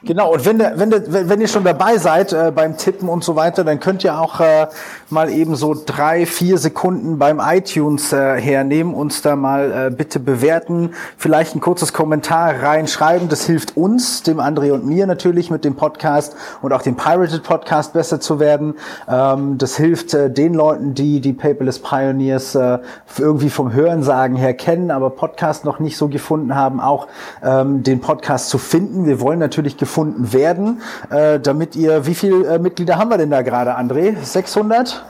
Genau, 0.03 0.33
und 0.33 0.45
wenn, 0.45 0.59
wenn, 0.59 1.29
wenn 1.29 1.41
ihr 1.41 1.47
schon 1.47 1.63
dabei 1.63 1.97
seid 1.97 2.33
äh, 2.33 2.51
beim 2.53 2.77
Tippen 2.77 3.07
und 3.07 3.23
so 3.23 3.35
weiter, 3.35 3.63
dann 3.63 3.79
könnt 3.79 4.03
ihr 4.03 4.19
auch 4.19 4.39
äh, 4.39 4.67
mal 5.09 5.31
eben 5.31 5.55
so 5.55 5.75
drei, 5.85 6.25
vier 6.25 6.57
Sekunden 6.57 7.19
beim 7.19 7.39
iTunes 7.39 8.11
äh, 8.11 8.39
hernehmen, 8.39 8.93
uns 8.93 9.21
da 9.21 9.35
mal 9.35 9.87
äh, 9.87 9.95
bitte 9.95 10.19
bewerten, 10.19 10.91
vielleicht 11.17 11.55
ein 11.55 11.61
kurzes 11.61 11.93
Kommentar 11.93 12.61
reinschreiben. 12.61 13.29
Das 13.29 13.45
hilft 13.45 13.77
uns, 13.77 14.23
dem 14.23 14.39
André 14.39 14.71
und 14.71 14.85
mir 14.85 15.07
natürlich 15.07 15.49
mit 15.49 15.65
dem 15.65 15.75
Podcast 15.75 16.35
und 16.61 16.73
auch 16.73 16.81
dem 16.81 16.95
Pirated 16.95 17.43
Podcast 17.43 17.93
besser 17.93 18.19
zu 18.19 18.39
werden. 18.39 18.75
Ähm, 19.07 19.57
das 19.57 19.75
hilft 19.75 20.13
äh, 20.13 20.29
den 20.29 20.53
Leuten, 20.53 20.93
die 20.93 21.19
die 21.19 21.33
Paperless 21.33 21.79
Pioneers 21.79 22.55
äh, 22.55 22.79
irgendwie 23.17 23.49
vom 23.49 23.73
Hörensagen 23.73 24.35
her 24.35 24.53
kennen, 24.53 24.91
aber 24.91 25.09
Podcast 25.11 25.63
noch 25.65 25.79
nicht 25.79 25.97
so 25.97 26.07
gefunden 26.07 26.55
haben, 26.55 26.79
auch 26.79 27.07
ähm, 27.43 27.83
den 27.83 28.01
Podcast 28.01 28.49
zu 28.49 28.57
finden. 28.57 29.05
Wir 29.05 29.19
wollen 29.21 29.30
wollen 29.31 29.39
natürlich 29.39 29.77
gefunden 29.77 30.33
werden, 30.33 30.81
äh, 31.09 31.39
damit 31.39 31.77
ihr, 31.77 32.05
wie 32.05 32.15
viele 32.15 32.55
äh, 32.55 32.59
Mitglieder 32.59 32.97
haben 32.97 33.09
wir 33.09 33.17
denn 33.17 33.29
da 33.29 33.43
gerade, 33.43 33.77
André? 33.77 34.21
600 34.21 35.05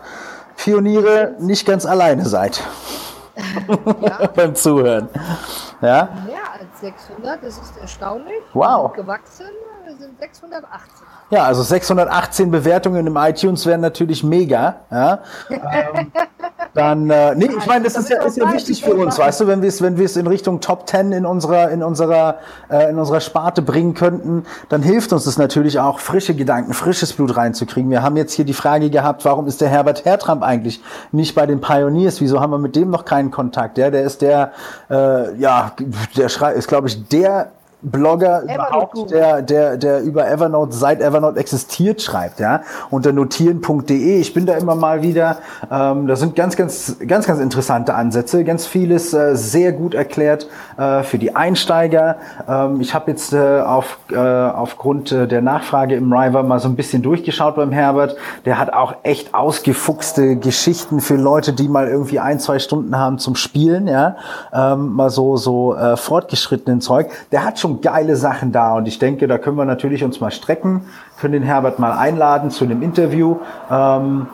Pioniere 0.57 1.33
nicht 1.39 1.65
ganz 1.65 1.87
alleine 1.87 2.23
seid. 2.27 2.61
Ja. 3.99 4.27
Beim 4.35 4.53
Zuhören. 4.53 5.09
Ja? 5.81 6.09
Mehr 6.27 6.37
als 6.53 6.81
600, 6.81 7.43
das 7.43 7.57
ist 7.57 7.77
erstaunlich. 7.81 8.43
Wow. 8.53 8.93
Gewachsen, 8.93 9.47
wir 9.85 9.95
sind 9.95 10.19
680. 10.19 11.07
Ja, 11.31 11.45
also 11.45 11.63
618 11.63 12.51
Bewertungen 12.51 13.07
im 13.07 13.17
iTunes 13.17 13.65
wären 13.65 13.81
natürlich 13.81 14.23
mega. 14.23 14.81
Ja? 14.91 15.23
ähm, 15.49 16.11
dann, 16.73 17.09
äh, 17.09 17.35
nee, 17.35 17.49
ich 17.57 17.65
meine, 17.65 17.83
das 17.83 17.97
ist 17.97 18.09
ja, 18.09 18.21
ist 18.23 18.37
ja 18.37 18.51
wichtig 18.53 18.83
für 18.83 18.95
uns, 18.95 19.19
weißt 19.19 19.41
du, 19.41 19.47
wenn 19.47 19.61
wir 19.61 19.67
es, 19.67 19.81
wenn 19.81 19.97
wir 19.97 20.05
es 20.05 20.15
in 20.15 20.25
Richtung 20.25 20.61
Top 20.61 20.87
10 20.87 21.11
in 21.11 21.25
unserer, 21.25 21.69
in 21.69 21.83
unserer, 21.83 22.39
äh, 22.69 22.89
in 22.89 22.97
unserer 22.97 23.19
Sparte 23.19 23.61
bringen 23.61 23.93
könnten, 23.93 24.45
dann 24.69 24.81
hilft 24.81 25.11
uns 25.11 25.25
das 25.25 25.37
natürlich 25.37 25.79
auch, 25.79 25.99
frische 25.99 26.33
Gedanken, 26.33 26.73
frisches 26.73 27.13
Blut 27.13 27.35
reinzukriegen. 27.35 27.89
Wir 27.91 28.03
haben 28.03 28.15
jetzt 28.15 28.33
hier 28.33 28.45
die 28.45 28.53
Frage 28.53 28.89
gehabt, 28.89 29.25
warum 29.25 29.47
ist 29.47 29.59
der 29.59 29.67
Herbert 29.67 30.05
Hertramp 30.05 30.43
eigentlich 30.43 30.81
nicht 31.11 31.35
bei 31.35 31.45
den 31.45 31.59
Pioneers? 31.59 32.21
Wieso 32.21 32.39
haben 32.39 32.51
wir 32.51 32.59
mit 32.59 32.75
dem 32.75 32.89
noch 32.89 33.03
keinen 33.03 33.31
Kontakt? 33.31 33.77
Ja, 33.77 33.89
der 33.89 34.03
ist 34.03 34.21
der, 34.21 34.53
äh, 34.89 35.35
ja, 35.37 35.73
der 36.15 36.29
schrei 36.29 36.53
ist, 36.53 36.67
glaube 36.67 36.87
ich, 36.87 37.07
der 37.09 37.51
Blogger 37.81 38.43
überhaupt, 38.43 39.11
der, 39.11 39.41
der, 39.41 39.77
der 39.77 40.01
über 40.01 40.29
Evernote, 40.29 40.73
seit 40.73 41.01
Evernote 41.01 41.39
existiert, 41.39 42.01
schreibt, 42.01 42.39
ja, 42.39 42.61
unter 42.89 43.11
notieren.de. 43.11 44.19
Ich 44.19 44.33
bin 44.33 44.45
da 44.45 44.53
immer 44.53 44.75
mal 44.75 45.01
wieder, 45.01 45.37
ähm, 45.71 46.07
da 46.07 46.15
sind 46.15 46.35
ganz, 46.35 46.55
ganz, 46.55 46.97
ganz, 47.07 47.25
ganz 47.25 47.39
interessante 47.39 47.95
Ansätze, 47.95 48.43
ganz 48.43 48.67
vieles 48.67 49.13
äh, 49.13 49.35
sehr 49.35 49.71
gut 49.71 49.95
erklärt 49.95 50.47
äh, 50.77 51.01
für 51.03 51.17
die 51.17 51.35
Einsteiger. 51.35 52.17
Ähm, 52.47 52.81
ich 52.81 52.93
habe 52.93 53.09
jetzt 53.09 53.33
äh, 53.33 53.61
auf, 53.61 53.97
äh, 54.11 54.17
aufgrund 54.17 55.11
äh, 55.11 55.27
der 55.27 55.41
Nachfrage 55.41 55.95
im 55.95 56.13
River 56.13 56.43
mal 56.43 56.59
so 56.59 56.67
ein 56.67 56.75
bisschen 56.75 57.01
durchgeschaut 57.01 57.55
beim 57.55 57.71
Herbert. 57.71 58.15
Der 58.45 58.59
hat 58.59 58.73
auch 58.73 58.95
echt 59.03 59.33
ausgefuchste 59.33 60.35
Geschichten 60.35 61.01
für 61.01 61.15
Leute, 61.15 61.53
die 61.53 61.67
mal 61.67 61.87
irgendwie 61.87 62.19
ein, 62.19 62.39
zwei 62.39 62.59
Stunden 62.59 62.95
haben 62.97 63.17
zum 63.17 63.35
Spielen, 63.35 63.87
ja, 63.87 64.17
ähm, 64.53 64.93
mal 64.93 65.09
so, 65.09 65.37
so 65.37 65.75
äh, 65.75 65.97
fortgeschrittenen 65.97 66.81
Zeug. 66.81 67.09
Der 67.31 67.43
hat 67.43 67.57
schon 67.57 67.70
geile 67.79 68.15
Sachen 68.15 68.51
da 68.51 68.75
und 68.75 68.87
ich 68.87 68.99
denke, 68.99 69.27
da 69.27 69.37
können 69.37 69.57
wir 69.57 69.65
natürlich 69.65 70.03
uns 70.03 70.19
mal 70.19 70.31
strecken, 70.31 70.81
können 71.19 71.33
den 71.33 71.43
Herbert 71.43 71.79
mal 71.79 71.91
einladen 71.93 72.49
zu 72.49 72.65
einem 72.65 72.81
Interview. 72.81 73.37
Ähm, 73.69 74.27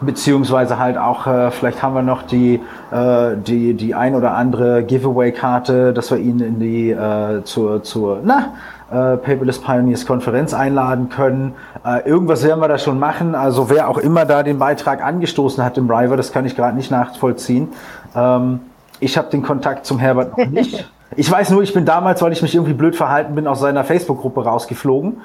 beziehungsweise 0.00 0.78
halt 0.78 0.96
auch, 0.96 1.26
äh, 1.26 1.50
vielleicht 1.50 1.82
haben 1.82 1.94
wir 1.94 2.02
noch 2.02 2.22
die, 2.22 2.60
äh, 2.90 3.36
die, 3.36 3.74
die 3.74 3.94
ein 3.94 4.14
oder 4.14 4.34
andere 4.34 4.84
Giveaway-Karte, 4.84 5.92
dass 5.92 6.10
wir 6.10 6.18
ihn 6.18 6.40
in 6.40 6.60
die, 6.60 6.90
äh, 6.90 7.42
zur, 7.44 7.82
zur, 7.82 8.20
na, 8.22 8.52
äh, 8.90 9.16
Paperless 9.16 9.58
Pioneers 9.58 10.06
Konferenz 10.06 10.54
einladen 10.54 11.08
können. 11.08 11.54
Äh, 11.84 12.08
irgendwas 12.08 12.44
werden 12.44 12.60
wir 12.60 12.68
da 12.68 12.78
schon 12.78 12.98
machen. 12.98 13.34
Also 13.34 13.70
wer 13.70 13.88
auch 13.88 13.98
immer 13.98 14.24
da 14.24 14.42
den 14.42 14.58
Beitrag 14.58 15.04
angestoßen 15.04 15.62
hat 15.64 15.76
im 15.78 15.90
River, 15.90 16.16
das 16.16 16.32
kann 16.32 16.46
ich 16.46 16.56
gerade 16.56 16.76
nicht 16.76 16.90
nachvollziehen. 16.90 17.68
Ähm, 18.14 18.60
ich 19.00 19.18
habe 19.18 19.30
den 19.30 19.42
Kontakt 19.42 19.86
zum 19.86 19.98
Herbert 19.98 20.36
noch 20.36 20.46
nicht. 20.46 20.90
Ich 21.16 21.30
weiß 21.30 21.50
nur, 21.50 21.62
ich 21.62 21.72
bin 21.72 21.84
damals, 21.84 22.22
weil 22.22 22.32
ich 22.32 22.42
mich 22.42 22.54
irgendwie 22.54 22.74
blöd 22.74 22.96
verhalten 22.96 23.34
bin, 23.34 23.46
aus 23.46 23.60
seiner 23.60 23.84
Facebook-Gruppe 23.84 24.44
rausgeflogen. 24.44 25.20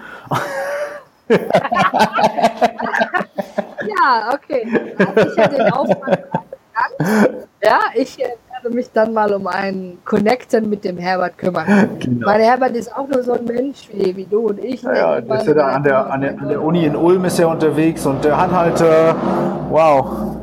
ja, 1.29 1.37
okay. 4.33 4.67
Ich 4.97 5.35
ja 5.35 5.47
den 5.47 5.71
Aufwand 5.71 6.19
ja, 7.63 7.79
ich 7.95 8.19
äh, 8.19 8.29
werde 8.51 8.75
mich 8.75 8.91
dann 8.91 9.13
mal 9.13 9.33
um 9.33 9.47
einen 9.47 9.99
Connecten 10.05 10.69
mit 10.69 10.83
dem 10.83 10.97
Herbert 10.97 11.37
kümmern. 11.37 11.89
Genau. 11.99 12.27
Weil 12.27 12.39
der 12.39 12.47
Herbert 12.47 12.75
ist 12.75 12.95
auch 12.95 13.07
nur 13.07 13.23
so 13.23 13.33
ein 13.33 13.45
Mensch 13.45 13.89
wie, 13.91 14.15
wie 14.15 14.25
du 14.25 14.47
und 14.47 14.63
ich. 14.63 14.81
Ja, 14.83 14.93
ja 14.93 15.21
der 15.21 15.37
ist 15.37 15.47
ja 15.47 15.53
da 15.53 15.67
an 15.67 15.83
der, 15.83 16.11
an, 16.11 16.21
der, 16.21 16.39
an 16.39 16.49
der 16.49 16.61
Uni 16.61 16.85
in 16.85 16.95
Ulm 16.95 17.25
ist 17.25 17.39
er 17.39 17.49
unterwegs 17.49 18.05
und 18.05 18.23
der 18.23 18.37
hat 18.37 18.51
halt, 18.51 18.81
äh, 18.81 19.13
wow, 19.69 20.37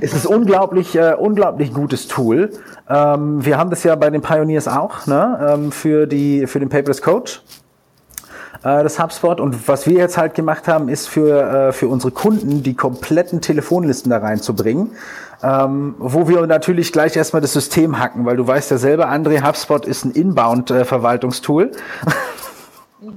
ist 0.00 0.26
ein 0.26 0.34
unglaublich, 0.34 0.96
äh, 0.96 1.14
unglaublich 1.18 1.72
gutes 1.72 2.08
Tool. 2.08 2.50
Ähm, 2.88 3.44
wir 3.44 3.58
haben 3.58 3.70
das 3.70 3.84
ja 3.84 3.94
bei 3.96 4.10
den 4.10 4.22
Pioneers 4.22 4.68
auch, 4.68 5.06
ne, 5.06 5.54
ähm, 5.54 5.72
für 5.72 6.06
die, 6.06 6.46
für 6.46 6.60
den 6.60 6.68
Paperless 6.68 7.02
Coach 7.02 7.42
äh, 8.62 8.82
das 8.82 8.98
HubSpot. 8.98 9.40
Und 9.40 9.68
was 9.68 9.86
wir 9.86 9.98
jetzt 9.98 10.18
halt 10.18 10.34
gemacht 10.34 10.68
haben, 10.68 10.88
ist 10.88 11.08
für, 11.08 11.68
äh, 11.68 11.72
für 11.72 11.88
unsere 11.88 12.12
Kunden 12.12 12.62
die 12.62 12.74
kompletten 12.74 13.40
Telefonlisten 13.40 14.10
da 14.10 14.18
reinzubringen. 14.18 14.92
Ähm, 15.42 15.94
wo 15.98 16.28
wir 16.28 16.46
natürlich 16.46 16.92
gleich 16.92 17.16
erstmal 17.16 17.40
das 17.40 17.54
System 17.54 17.98
hacken, 17.98 18.26
weil 18.26 18.36
du 18.36 18.46
weißt 18.46 18.70
ja 18.72 18.76
selber, 18.76 19.08
André, 19.08 19.42
HubSpot 19.42 19.86
ist 19.86 20.04
ein 20.04 20.10
Inbound-Verwaltungstool. 20.10 21.70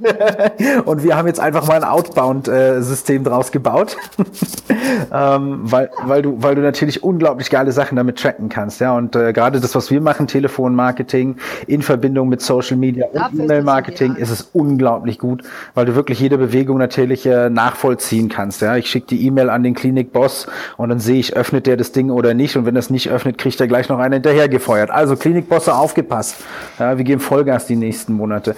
Und 0.86 1.04
wir 1.04 1.16
haben 1.16 1.28
jetzt 1.28 1.40
einfach 1.40 1.68
mal 1.68 1.76
ein 1.76 1.84
Outbound-System 1.84 3.24
draus 3.24 3.52
gebaut, 3.52 3.98
ähm, 5.14 5.60
weil, 5.64 5.90
weil, 6.04 6.22
du, 6.22 6.38
weil 6.42 6.56
du 6.56 6.62
natürlich 6.62 7.04
unglaublich 7.04 7.50
geile 7.50 7.72
Sachen 7.72 7.96
damit 7.96 8.20
tracken 8.20 8.50
kannst. 8.50 8.82
Ja? 8.82 8.96
Und 8.96 9.16
äh, 9.16 9.34
gerade 9.34 9.60
das, 9.60 9.76
was 9.76 9.92
wir 9.92 10.02
machen, 10.02 10.28
Telefonmarketing 10.28 11.38
in 11.68 11.82
Verbindung 11.82 12.30
mit 12.30 12.42
Social 12.42 12.78
Media 12.78 13.08
und 13.12 13.40
E-Mail-Marketing, 13.40 14.16
ist 14.16 14.30
es 14.30 14.50
unglaublich 14.54 15.20
gut, 15.20 15.44
weil 15.74 15.86
du 15.86 15.96
wirklich 15.96 16.20
jede 16.20 16.38
Bewegung 16.38 16.78
natürlich 16.78 17.26
äh, 17.26 17.50
nachvollziehen 17.50 18.30
kannst. 18.30 18.62
Ja? 18.62 18.76
Ich 18.76 18.90
schicke 18.90 19.08
die 19.08 19.26
E-Mail 19.26 19.50
an 19.50 19.64
den 19.64 19.76
Klinikboss 19.76 20.48
und 20.78 20.90
dann 20.90 21.00
sehe 21.00 21.20
ich, 21.20 21.36
öffnet 21.36 21.68
der 21.68 21.78
das 21.78 21.92
Ding 21.92 22.10
oder 22.10 22.34
nicht. 22.34 22.58
Und 22.58 22.66
wenn 22.66 22.76
das 22.76 22.90
nicht 22.90 23.10
öffnet, 23.10 23.38
kriegt 23.38 23.60
er 23.60 23.68
gleich 23.68 23.90
noch 23.90 24.00
einen 24.00 24.14
hinterher 24.14 24.50
gefeuert. 24.50 24.90
Also 24.90 25.16
Klinikbosse, 25.16 25.74
aufgepasst. 25.74 26.38
Ja, 26.80 26.98
wir 26.98 27.04
geben 27.04 27.22
Vollgas 27.22 27.66
die 27.66 27.76
nächsten 27.76 28.14
Monate. 28.14 28.56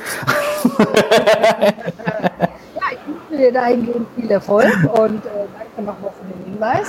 ja, 1.25 2.81
ich 2.91 3.07
wünsche 3.07 3.37
dir 3.37 3.51
dahingehend 3.51 4.07
viel 4.15 4.31
Erfolg 4.31 4.73
und 4.93 5.25
äh, 5.25 5.29
danke 5.57 5.81
nochmal 5.81 6.11
für 6.11 6.33
den 6.33 6.53
Hinweis. 6.53 6.87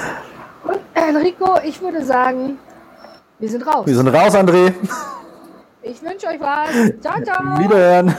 Und 0.65 0.81
Enrico, 0.95 1.59
ich 1.65 1.81
würde 1.81 2.05
sagen, 2.05 2.59
wir 3.39 3.49
sind 3.49 3.67
raus. 3.67 3.87
Wir 3.87 3.97
sind 3.97 4.09
raus, 4.09 4.35
André. 4.35 4.73
Ich 5.83 6.03
wünsche 6.03 6.27
euch 6.27 6.41
was. 6.41 7.01
Ciao, 7.01 7.23
ciao. 7.23 7.59
Wiederhören. 7.59 8.15